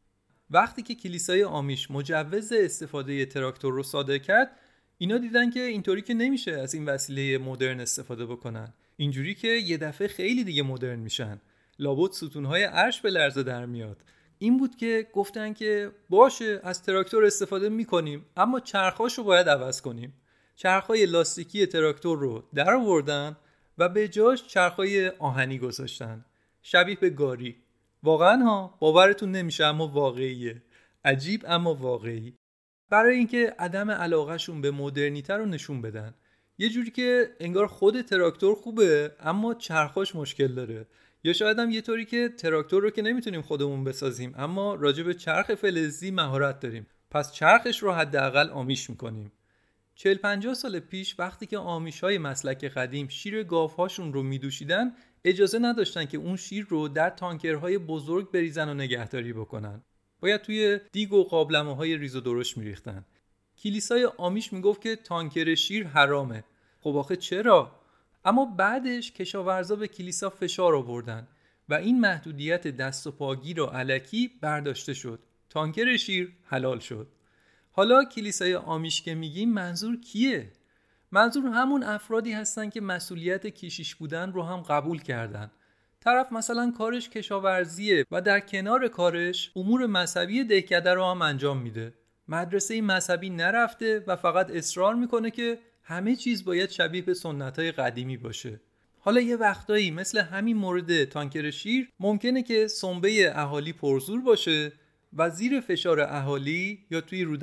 [0.52, 4.52] وقتی که کلیسای آمیش مجوز استفاده تراکتور رو صادر کرد
[4.98, 8.74] اینا دیدن که اینطوری که نمیشه از این وسیله مدرن استفاده بکنن.
[8.98, 11.42] اینجوری که یه دفعه خیلی دیگه مدرن میشن.
[11.80, 13.98] لابد ستونهای عرش به لرزه در میاد.
[14.40, 19.82] این بود که گفتن که باشه از تراکتور استفاده می‌کنیم اما چرخاش رو باید عوض
[19.82, 20.14] کنیم.
[20.56, 23.38] چرخهای لاستیکی تراکتور رو در آوردن
[23.78, 26.26] و به جاش چرخهای آهنی گذاشتن.
[26.62, 27.56] شبیه به گاری.
[28.04, 30.62] واقعا ها باورتون نمیشه اما واقعیه.
[31.06, 32.34] عجیب اما واقعی.
[32.90, 36.14] برای اینکه عدم علاقهشون به مدرنیته رو نشون بدن.
[36.58, 40.86] یه جوری که انگار خود تراکتور خوبه اما چرخاش مشکل داره.
[41.24, 45.14] یا شاید هم یه طوری که تراکتور رو که نمی‌تونیم خودمون بسازیم اما راجع به
[45.14, 46.88] چرخ فلزی مهارت داریم.
[47.12, 49.32] پس چرخش رو حداقل آمیش می‌کنیم.
[49.96, 54.94] 40 50 سال پیش وقتی که آمیش های مسلک قدیم شیر گاوهاشون رو میدوشیدن
[55.26, 59.82] اجازه نداشتن که اون شیر رو در تانکرهای بزرگ بریزن و نگهداری بکنن.
[60.24, 63.06] باید توی دیگ و قابلمه های ریز و درشت میریختن.
[63.58, 66.44] کلیسای آمیش می‌گفت که تانکر شیر حرامه.
[66.82, 67.72] خب آخه چرا؟
[68.26, 71.28] اما بعدش کشاورزا به کلیسا فشار آوردن
[71.70, 75.20] و این محدودیت دست و پاگیر و علکی برداشته شد.
[75.50, 77.08] تانکر شیر حلال شد.
[77.72, 80.52] حالا کلیسای آمیش که میگیم منظور کیه؟
[81.12, 85.52] منظور همون افرادی هستن که مسئولیت کیشیش بودن رو هم قبول کردن.
[86.04, 91.94] طرف مثلا کارش کشاورزیه و در کنار کارش امور مذهبی دهکده رو هم انجام میده.
[92.28, 97.72] مدرسه مذهبی نرفته و فقط اصرار می‌کنه که همه چیز باید شبیه به سنت های
[97.72, 98.62] قدیمی باشه.
[99.00, 104.72] حالا یه وقتایی مثل همین مورد تانکر شیر ممکنه که سنبه اهالی پرزور باشه
[105.18, 107.38] و زیر فشار اهالی یا توی رو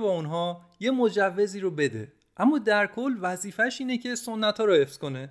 [0.00, 2.12] با اونها یه مجوزی رو بده.
[2.36, 5.30] اما در کل وظیفش اینه که سنت ها رو حفظ کنه.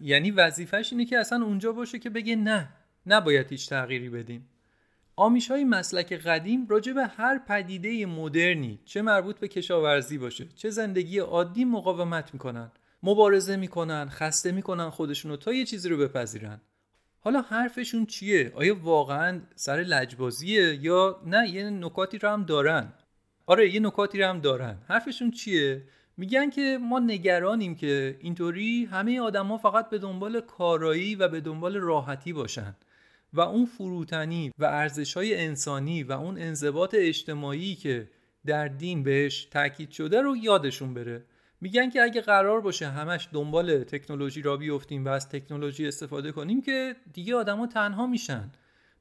[0.00, 2.68] یعنی وظیفش اینه که اصلا اونجا باشه که بگه نه
[3.06, 4.48] نباید هیچ تغییری بدیم.
[5.16, 10.70] آمیش های مسلک قدیم راجع به هر پدیده مدرنی چه مربوط به کشاورزی باشه چه
[10.70, 12.70] زندگی عادی مقاومت می‌کنن
[13.02, 16.60] مبارزه می‌کنن خسته می‌کنن خودشونو تا یه چیزی رو بپذیرن.
[17.20, 22.92] حالا حرفشون چیه؟ آیا واقعا سر لجبازیه یا نه؟ یه نکاتی رو هم دارن.
[23.46, 24.78] آره یه نکاتی رو هم دارن.
[24.88, 25.82] حرفشون چیه؟
[26.16, 31.76] میگن که ما نگرانیم که اینطوری همه آدما فقط به دنبال کارایی و به دنبال
[31.76, 32.76] راحتی باشن
[33.32, 38.10] و اون فروتنی و ارزش های انسانی و اون انضباط اجتماعی که
[38.46, 41.24] در دین بهش تاکید شده رو یادشون بره.
[41.60, 46.62] میگن که اگه قرار باشه همش دنبال تکنولوژی را بیفتیم و از تکنولوژی استفاده کنیم
[46.62, 48.50] که دیگه آدما تنها میشن.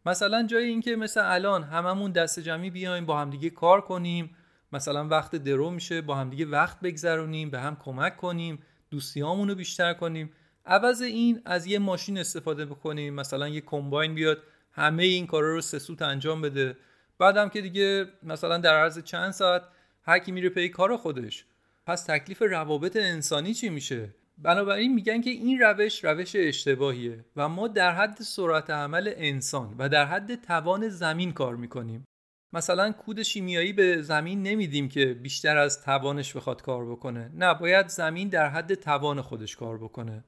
[0.05, 4.35] مثلا جای اینکه مثل الان هممون دست جمعی بیایم با همدیگه کار کنیم
[4.73, 8.59] مثلا وقت درو میشه با همدیگه وقت بگذرونیم به هم کمک کنیم
[8.91, 10.31] دوستیامون رو بیشتر کنیم.
[10.65, 15.61] عوض این از یه ماشین استفاده بکنیم مثلا یه کمباین بیاد همه این کارا رو
[15.61, 16.77] سه سوت انجام بده.
[17.19, 19.63] بعدم که دیگه مثلا در عرض چند ساعت
[20.03, 21.45] هر کی میره پی کار خودش.
[21.85, 27.67] پس تکلیف روابط انسانی چی میشه؟ بنابراین میگن که این روش روش اشتباهیه و ما
[27.67, 32.05] در حد سرعت عمل انسان و در حد توان زمین کار می‌کنیم.
[32.53, 37.31] مثلا کود شیمیایی به زمین نمیدیم که بیشتر از توانش بخواد کار بکنه.
[37.33, 40.23] نه باید زمین در حد توان خودش کار بکنه.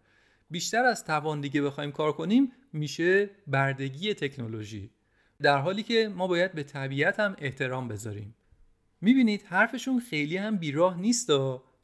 [0.49, 4.91] بیشتر از توان دیگه بخوایم کار کنیم میشه بردگی تکنولوژی.
[5.41, 8.35] در حالی که ما باید به طبیعت هم احترام بذاریم.
[9.02, 11.30] می‌بینید حرفشون خیلی هم بیراه نیست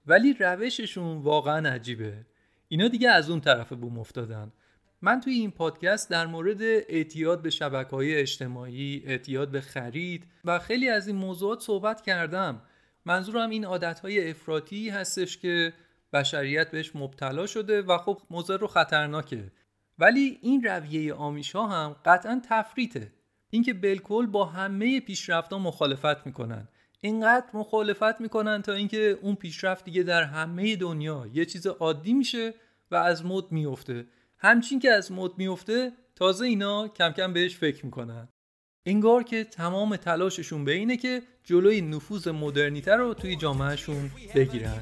[0.06, 2.26] ولی روششون واقعا عجیبه.
[2.68, 4.52] اینا دیگه از اون طرف بوم افتادن.
[5.02, 10.60] من توی این پادکست در مورد اعتیاد به شبکه های اجتماعی، اعتیاد به خرید و
[10.60, 12.62] خیلی از این موضوعات صحبت کردم.
[13.06, 15.74] منظورم این عادت های افراطی هستش که
[16.14, 19.52] بشریت بهش مبتلا شده و خب مضر و خطرناکه.
[20.00, 23.12] ولی این رویه آمیش ها هم قطعا تفریته
[23.50, 26.68] اینکه بالکل با همه پیشرفت ها مخالفت می‌کنن.
[27.02, 32.54] اینقدر مخالفت می‌کنن تا اینکه اون پیشرفت دیگه در همه دنیا یه چیز عادی میشه
[32.92, 34.06] و از مد میفته
[34.44, 38.28] همچین که از مد میفته تازه اینا کم کم بهش فکر می‌کنن
[38.86, 44.82] انگار که تمام تلاششون به اینه که جلوی نفوذ مدرنیته رو توی جامعهشون بگیرن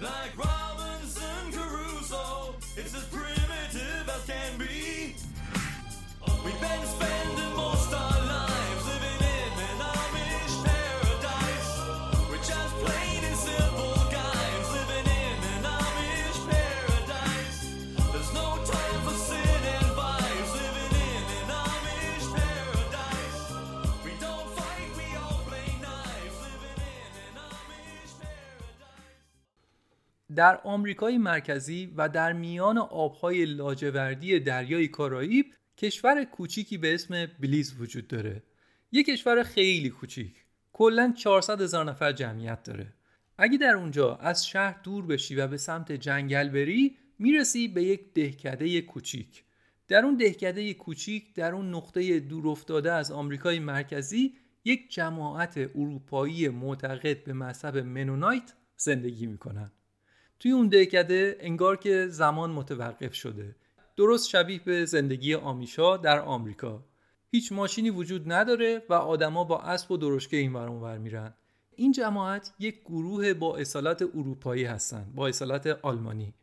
[0.00, 4.73] Like Robinson Crusoe, it's as primitive as can be.
[30.34, 35.46] در آمریکای مرکزی و در میان آبهای لاجوردی دریای کارائیب
[35.78, 38.42] کشور کوچیکی به اسم بلیز وجود داره.
[38.92, 40.44] یک کشور خیلی کوچیک.
[40.72, 42.92] کلا 400 هزار نفر جمعیت داره.
[43.38, 48.14] اگه در اونجا از شهر دور بشی و به سمت جنگل بری می‌رسی به یک
[48.14, 49.44] دهکده کوچیک.
[49.88, 54.34] در اون دهکده کوچیک در اون نقطه دور افتاده از آمریکای مرکزی
[54.64, 59.72] یک جماعت اروپایی معتقد به مذهب منونایت زندگی می‌کنن.
[60.40, 63.56] توی اون دهکده انگار که زمان متوقف شده.
[63.96, 66.84] درست شبیه به زندگی آمیشا در آمریکا.
[67.30, 71.34] هیچ ماشینی وجود نداره و آدما با اسب و درشکه این ور اونور میرن.
[71.76, 76.34] این جماعت یک گروه با اصالت اروپایی هستن با اصالت آلمانی.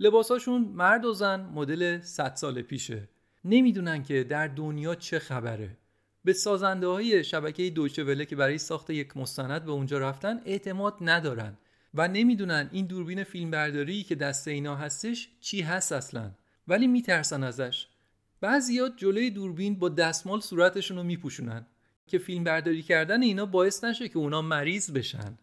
[0.00, 3.08] لباساشون مرد و زن مدل 100 سال پیشه.
[3.44, 5.76] نمی‌دونن که در دنیا چه خبره.
[6.24, 10.94] به سازنده های شبکه دویچه وله که برای ساخت یک مستند به اونجا رفتن اعتماد
[11.00, 11.56] ندارن
[11.94, 16.30] و نمی‌دونن این دوربین فیلمبرداری که دست اینا هستش چی هست اصلا.
[16.68, 17.86] ولی میترسن ازش.
[18.40, 21.66] بعضیات جلوی دوربین با دستمال صورتشون رو میپوشونن
[22.06, 25.38] که فیلم برداری کردن اینا باعث نشه که اونا مریض بشن.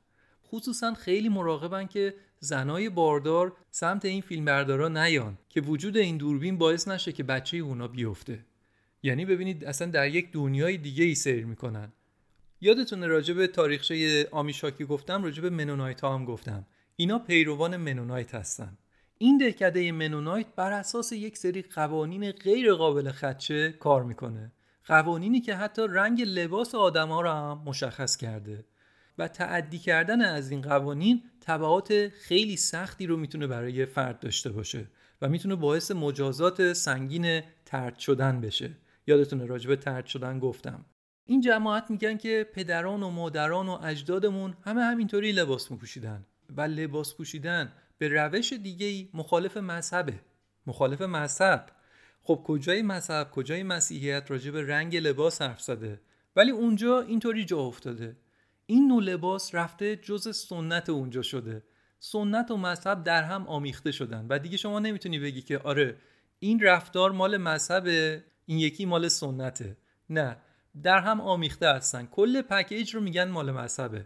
[0.47, 6.87] خصوصا خیلی مراقبن که زنای باردار سمت این فیلمبردارا نیان که وجود این دوربین باعث
[6.87, 8.45] نشه که بچه اونا بیفته.
[9.03, 11.93] یعنی ببینید اصلا در یک دنیای دیگه ای سیر می‌کنن.
[12.61, 16.65] یادتونه راجع به تاریخچه آمیشاکی گفتم راجع به منونایت ها هم گفتم.
[16.95, 18.77] اینا پیروان منونایت هستن.
[19.21, 24.51] این دهکده منونایت بر اساس یک سری قوانین غیر قابل خدشه کار می‌کنه.
[24.85, 28.65] قوانینی که حتی رنگ لباس آدما را هم مشخص کرده.
[29.17, 34.87] و تعدی کردن از این قوانین تبعات خیلی سختی رو می‌تونه برای فرد داشته باشه
[35.21, 38.71] و می‌تونه باعث مجازات سنگین ترد شدن بشه.
[39.07, 40.85] یادتونه راجبه ترد شدن گفتم.
[41.25, 46.25] این جماعت میگن که پدران و مادران و اجدادمون همه همینطوری لباس میپوشیدن.
[46.57, 47.71] و لباس پوشیدن
[48.01, 50.13] به روش دیگه مخالف مذهبه
[50.67, 51.69] مخالف مذهب.
[52.21, 56.01] خب کجای مذهب؟ کجای مسیحیت راجع به رنگ لباس حرف زده؟
[56.35, 58.17] ولی اونجا اینطوری جا افتاده.
[58.65, 61.63] این نوع لباس رفته جز سنت اونجا شده.
[61.99, 64.25] سنت و مذهب در هم آمیخته شدن.
[64.29, 65.95] و دیگه شما نمی‌تونی بگی که آره
[66.39, 67.87] این رفتار مال مذهب
[68.45, 69.77] این یکی مال سنته.
[70.09, 70.37] نه
[70.83, 72.05] در هم آمیخته هستن.
[72.05, 74.05] کل پکیج رو میگن مال مذهبه.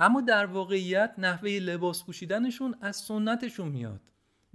[0.00, 4.00] اما در واقعیت نحوه لباس پوشیدنشون از سنتشون میاد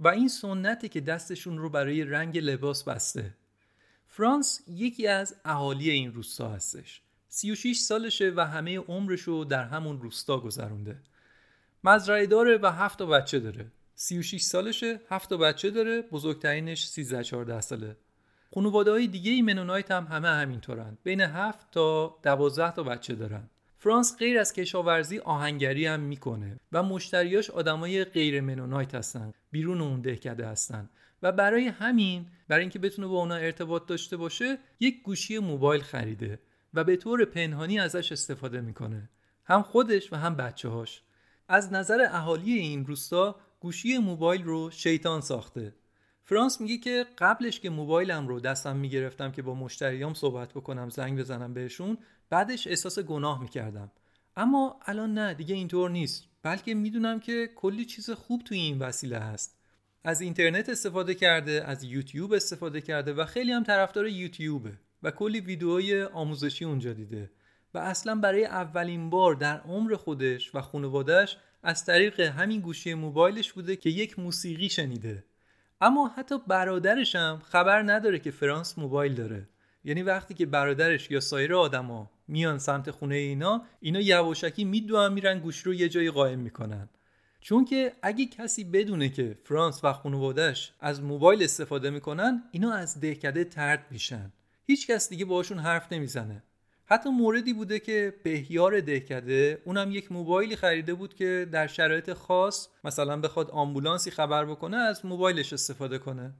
[0.00, 3.34] و این سنته که دستشون رو برای رنگ لباس بسته.
[4.06, 7.02] فرانس یکی از اهالی این روستا هستش.
[7.28, 11.02] 36 سالشه و همه عمرش رو در همون روستا گذرونده.
[11.84, 13.72] مزرعه داره و هفت تا بچه داره.
[13.94, 17.96] 36 سالشه هفت تا بچه داره بزرگترینش 13 14 ساله.
[18.54, 20.98] خانواده های دیگه ای منونایت هم همه همینطورن.
[21.02, 23.50] بین 7 تا 12 تا بچه دارن.
[23.86, 30.00] فرانس غیر از کشاورزی آهنگری هم می‌کنه و مشتریاش آدمای غیر منونایت هستن بیرون اون
[30.00, 30.90] دهکده هستن.
[31.22, 36.38] و برای همین برای اینکه بتونه با اونا ارتباط داشته باشه یک گوشی موبایل خریده
[36.74, 39.10] و به طور پنهانی ازش استفاده می‌کنه.
[39.44, 41.02] هم خودش و هم بچه هاش
[41.48, 45.74] از نظر اهالی این روستا گوشی موبایل رو شیطان ساخته.
[46.24, 51.18] فرانس میگه که قبلش که موبایلم رو دستم می‌گرفتم که با مشتریام صحبت بکنم زنگ
[51.18, 51.98] بزنم بهشون
[52.30, 53.90] بعدش احساس گناه می‌کردم.
[54.36, 56.24] اما الان نه دیگه اینطور نیست.
[56.42, 59.58] بلکه می‌دونم که کلی چیز خوب توی این وسیله هست.
[60.04, 64.72] از اینترنت استفاده کرده از یوتیوب استفاده کرده و خیلی هم طرفدار یوتیوبه
[65.02, 67.30] و کلی ویدیوهای آموزشی اونجا دیده.
[67.74, 73.52] و اصلا برای اولین بار در عمر خودش و خانوادهش از طریق همین گوشی موبایلش
[73.52, 75.24] بوده که یک موسیقی شنیده.
[75.80, 79.48] اما حتی برادرش هم خبر نداره که فرانس موبایل داره.
[79.84, 85.38] یعنی وقتی که برادرش یا سایر آدما میان سمت خونه اینا اینا یواشکی میدوان میرن
[85.38, 86.88] گوش رو یه جایی قائم می‌کنن.
[87.40, 93.00] چون که اگه کسی بدونه که فرانس و خانوادهش از موبایل استفاده می‌کنن اینا از
[93.00, 94.32] دهکده ترد میشن.
[94.66, 96.42] هیچ کس دیگه باشون حرف نمی‌زنه.
[96.86, 102.68] حتی موردی بوده که بهیار دهکده اونم یک موبایلی خریده بود که در شرایط خاص
[102.84, 106.34] مثلا بخواد آمبولانسی خبر بکنه از موبایلش استفاده کنه.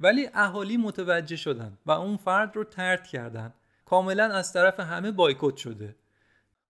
[0.00, 3.54] ولی اهالی متوجه شدن و اون فرد رو ترد کردن.
[3.92, 5.96] کاملا از طرف همه بایکوت شده.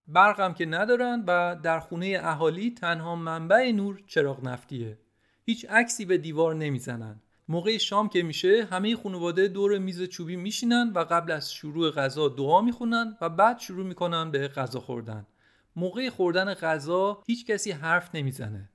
[0.07, 4.99] برقم که ندارن و در خونه اهالی تنها منبع نور چراغ نفتیه.
[5.45, 7.21] هیچ عکسی به دیوار نمی‌زنن.
[7.47, 12.29] موقع شام که میشه همه خانواده دور میز چوبی میشینن و قبل از شروع غذا
[12.29, 15.27] دعا می‌خونن و بعد شروع می‌کنن به غذا خوردن.
[15.75, 18.69] موقع خوردن غذا هیچ کسی حرف نمی‌زنه.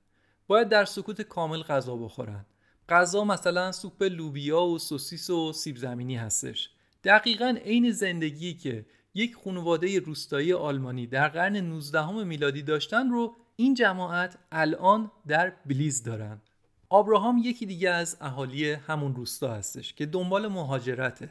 [0.47, 2.45] باید در سکوت کامل غذا بخورن.
[2.89, 6.69] غذا مثلا سوپ لوبیا و سوسیس و سیب زمینی هستش.
[7.03, 13.73] دقیقا عین زندگی که یک خانواده روستایی آلمانی در قرن 19 میلادی داشتن رو این
[13.73, 16.41] جماعت الان در بلیز دارن
[16.89, 21.29] آبراهام یکی دیگه از اهالی همون روستا هستش که دنبال مهاجرته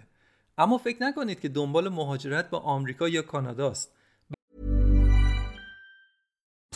[0.58, 3.92] اما فکر نکنید که دنبال مهاجرت به آمریکا یا کاناداست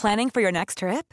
[0.03, 1.07] Planning for your next trip?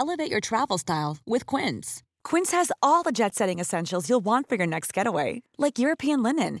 [0.00, 2.02] Elevate your travel style with Quince.
[2.24, 6.18] Quince has all the jet setting essentials you'll want for your next getaway, like European
[6.28, 6.60] linen,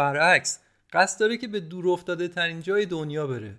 [0.00, 0.60] برعکس
[0.92, 3.58] قصد داره که به دور افتاده ترین جای دنیا بره.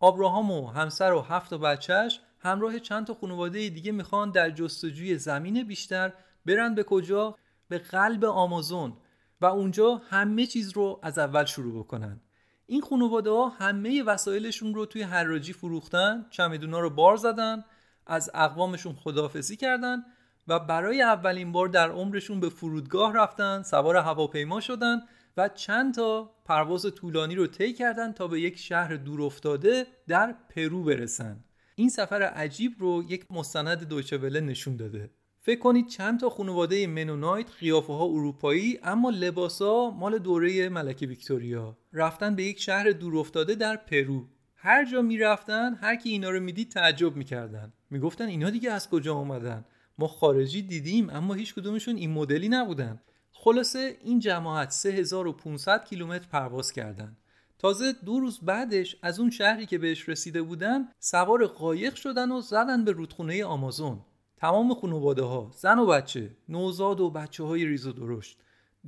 [0.00, 5.18] آبراهام و همسر و هفت و بچهش همراه چند تا خانواده دیگه می‌خوان در جستجوی
[5.18, 6.12] زمین بیشتر
[6.46, 7.36] برن به کجا؟
[7.68, 8.92] به قلب آمازون.
[9.40, 12.20] و اونجا همه چیز رو از اول شروع بکنن.
[12.66, 17.64] این خانواده ها همه وسایلشون رو توی حراجی فروختن چمدونا رو بار زدن
[18.06, 20.04] از اقوامشون خدافزی کردن
[20.48, 25.02] و برای اولین بار در عمرشون به فرودگاه رفتن سوار هواپیما شدن
[25.36, 30.34] و چند تا پرواز طولانی رو طی کردن تا به یک شهر دور افتاده در
[30.48, 31.44] پرو برسن.
[31.74, 35.10] این سفر عجیب رو یک مستند دوچوله نشون داده.
[35.42, 41.78] فکر کنید چند تا خانواده منونایت قیافه ها اروپایی اما لباسا مال دوره ملکه ویکتوریا.
[41.92, 44.28] رفتن به یک شهر دور افتاده در پرو.
[44.54, 47.72] هر جا می‌رفتن هر کی اینا رو می‌دید تعجب می‌کردن.
[47.90, 49.64] می‌گفتن اینا دیگه از کجا اومدن
[49.98, 53.00] ما خارجی دیدیم اما هیچ کدومشون این مدلی نبودن.
[53.42, 57.16] خلاصه این جماعت 3500 کیلومتر پرواز کردند.
[57.58, 62.40] تازه دو روز بعدش از اون شهری که بهش رسیده بودن سوار قایق شدن و
[62.40, 64.00] زدن به رودخونه آمازون.
[64.36, 68.38] تمام خانواده ها زن و بچه نوزاد و بچه های ریز و درشت.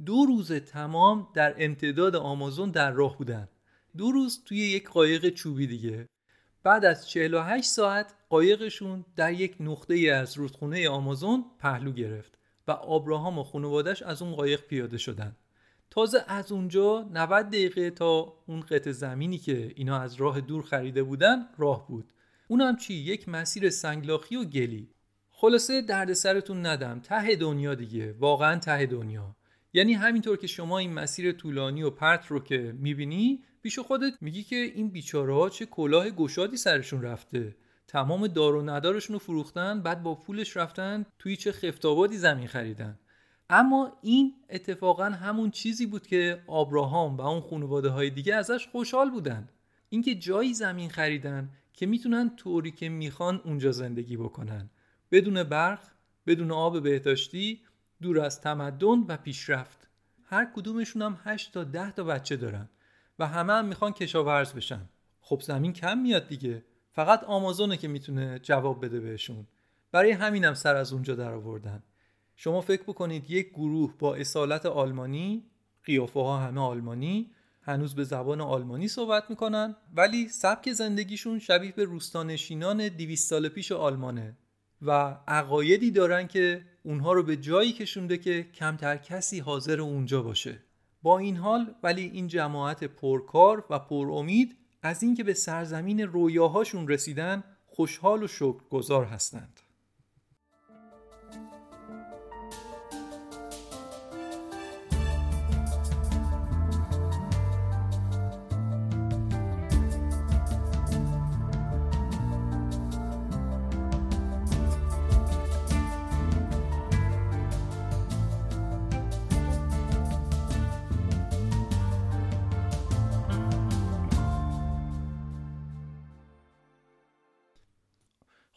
[0.07, 3.49] دو روز تمام در امتداد آمازون در راه بودن.
[3.97, 6.09] دو روز توی یک قایق چوبی دیگه.
[6.63, 12.42] بعد از 48 ساعت قایقشون در یک نقطه از رودخونه آمازون پهلو گرفت.
[12.69, 15.37] و آبراهام و خانوادش از اون قایق پیاده شدن.
[15.91, 21.03] تازه از اونجا 90 دقیقه تا اون قطع زمینی که اینا از راه دور خریده
[21.03, 22.13] بودن راه بود.
[22.49, 24.89] اونم چی؟ یک مسیر سنگلاخی و گلی.
[25.31, 27.01] خلاصه دردسرتون ندم.
[27.01, 28.13] ته دنیا دیگه.
[28.13, 29.37] واقعا ته دنیا.
[29.73, 34.43] یعنی همینطور که شما این مسیر طولانی و پرت رو که می‌بینی پیش خودت میگی
[34.43, 37.57] که این بیچاره ها چه کلاه گشادی سرشون رفته.
[37.93, 42.99] تمام دار و ندارشون رو فروختن بعد با پولش رفتن توی چه خفتابادی زمین خریدن.
[43.51, 49.11] اما این اتفاقا همون چیزی بود که آبراهام و اون خانواده های دیگه ازش خوشحال
[49.11, 49.49] بودن
[49.89, 54.71] اینکه جایی زمین خریدن که می‌تونن طوری که می‌خوان اونجا زندگی بکنن.
[55.11, 55.81] بدون برق
[56.27, 57.61] بدون آب بهداشتی
[58.03, 59.89] دور از تمدن و پیشرفت.
[60.25, 62.69] هر کدومشون هم 8 تا 10 تا بچه دارن
[63.19, 64.89] و همه هم می‌خوان کشاورز بشن.
[65.21, 66.65] خب زمین کم میاد دیگه.
[66.93, 69.47] فقط آمازونه که می‌تونه جواب بده بهشون.
[69.93, 71.83] برای همینم سر از اونجا در آوردن.
[72.37, 75.45] شما فکر بکنید یک گروه با اصالت آلمانی
[75.85, 77.31] قیافه ها همه آلمانی
[77.63, 83.73] هنوز به زبان آلمانی صحبت می‌کنن ولی سبک زندگیشون شبیه به روستانشینان 200 سال پیش
[83.73, 84.37] آلمانه
[84.83, 90.59] و عقایدی دارن که اونها رو به جایی کشونده که کمتر کسی حاضر اونجا باشه.
[91.03, 96.89] با این حال ولی این جماعت پرکار و پر امید از اینکه به سرزمین رویاهاشون
[96.89, 99.61] رسیدن خوشحال و شکرگزار هستند.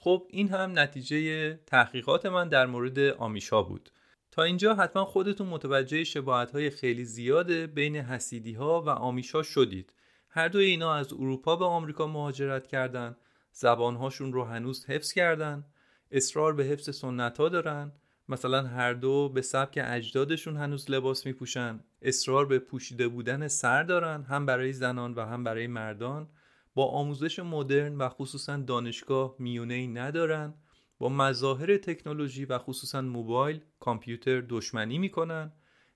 [0.06, 3.91] خب این هم نتیجه تحقیقات من در مورد آمیشا بود.
[4.32, 9.94] تا اینجا حتما خودتون متوجه شباهت های خیلی زیاده بین حسیدی ها و آمیشا شدید.
[10.30, 13.15] هر دوی اینا از اروپا به آمریکا مهاجرت کردن
[13.52, 15.65] زبانهاشون رو هنوز حفظ کردن
[16.11, 17.91] اصرار به حفظ سنت ها دارن.
[18.30, 24.23] مثلا هر دو به سبک اجدادشون هنوز لباس میپوشن اصرار به پوشیده بودن سر دارن
[24.23, 26.27] هم برای زنان و هم برای مردان.
[26.76, 30.53] با آموزش مدرن و خصوصا دانشگاه میونه ای ندارن.
[30.97, 35.53] با مظاهر تکنولوژی و خصوصا موبایل کامپیوتر دشمنی می‌کنن.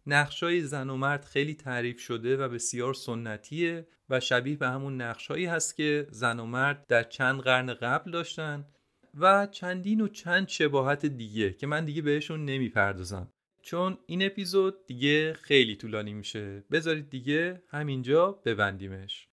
[0.08, 5.46] نقشای زن و مرد خیلی تعریف شده و بسیار سنتیه و شبیه به همون نقشهایی
[5.46, 8.66] هست که زن و مرد در چند قرن قبل داشتن
[9.20, 13.32] و چندین و چند شباهت دیگه که من دیگه بهشون نمی‌پردازم.
[13.62, 16.64] چون این اپیزود دیگه خیلی طولانی میشه.
[16.72, 19.29] بذارید دیگه همینجا ببندیمش.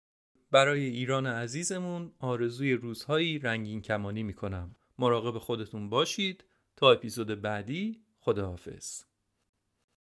[0.50, 4.74] برای ایران عزیزمون آرزوی روزهایی رنگین کمانی می‌کنم.
[4.98, 6.44] مراقب خودتون باشید.
[6.76, 9.02] تا اپیزود بعدی خداحافظ.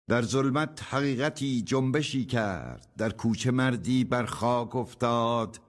[0.07, 2.88] در ظلمت حقیقتی جنبشی کرد.
[2.97, 5.59] در کوچه مردی بر خاک افتاد.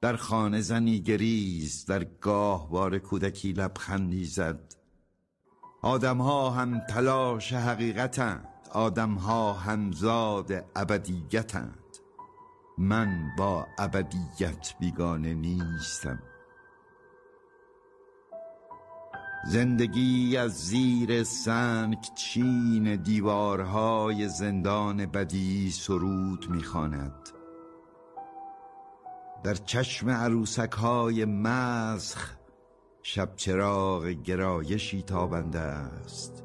[0.00, 1.86] در خانه زنی گریز.
[1.86, 4.74] در گاهوار کودکی لبخندی زد.
[5.82, 8.48] آدمها هم تلاش حقیقتند.
[8.72, 11.79] آدمها همزاد ابدیتند.
[12.82, 16.22] من با ابدیت بیگانه نیستم.
[19.46, 27.28] زندگی از زیر سنگ چین دیوارهای زندان بدی سرود می‌خواند.
[29.42, 31.24] در چشم عروسک های
[33.02, 36.44] شب چراغ گرایشی تابنده است.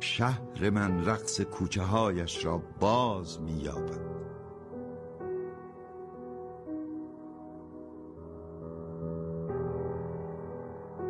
[0.00, 4.25] شهر من رقص کوچه هایش را باز مییابد.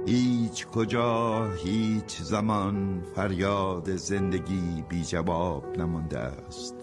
[0.06, 6.74] هیچ کجا هیچ زمان فریاد زندگی بی جواب نمانده است.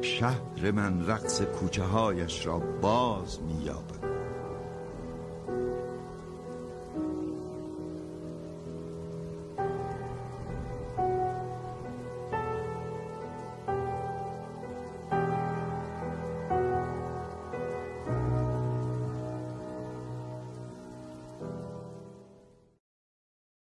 [0.00, 4.11] شهر من رقص کوچه هایش را باز مییابد.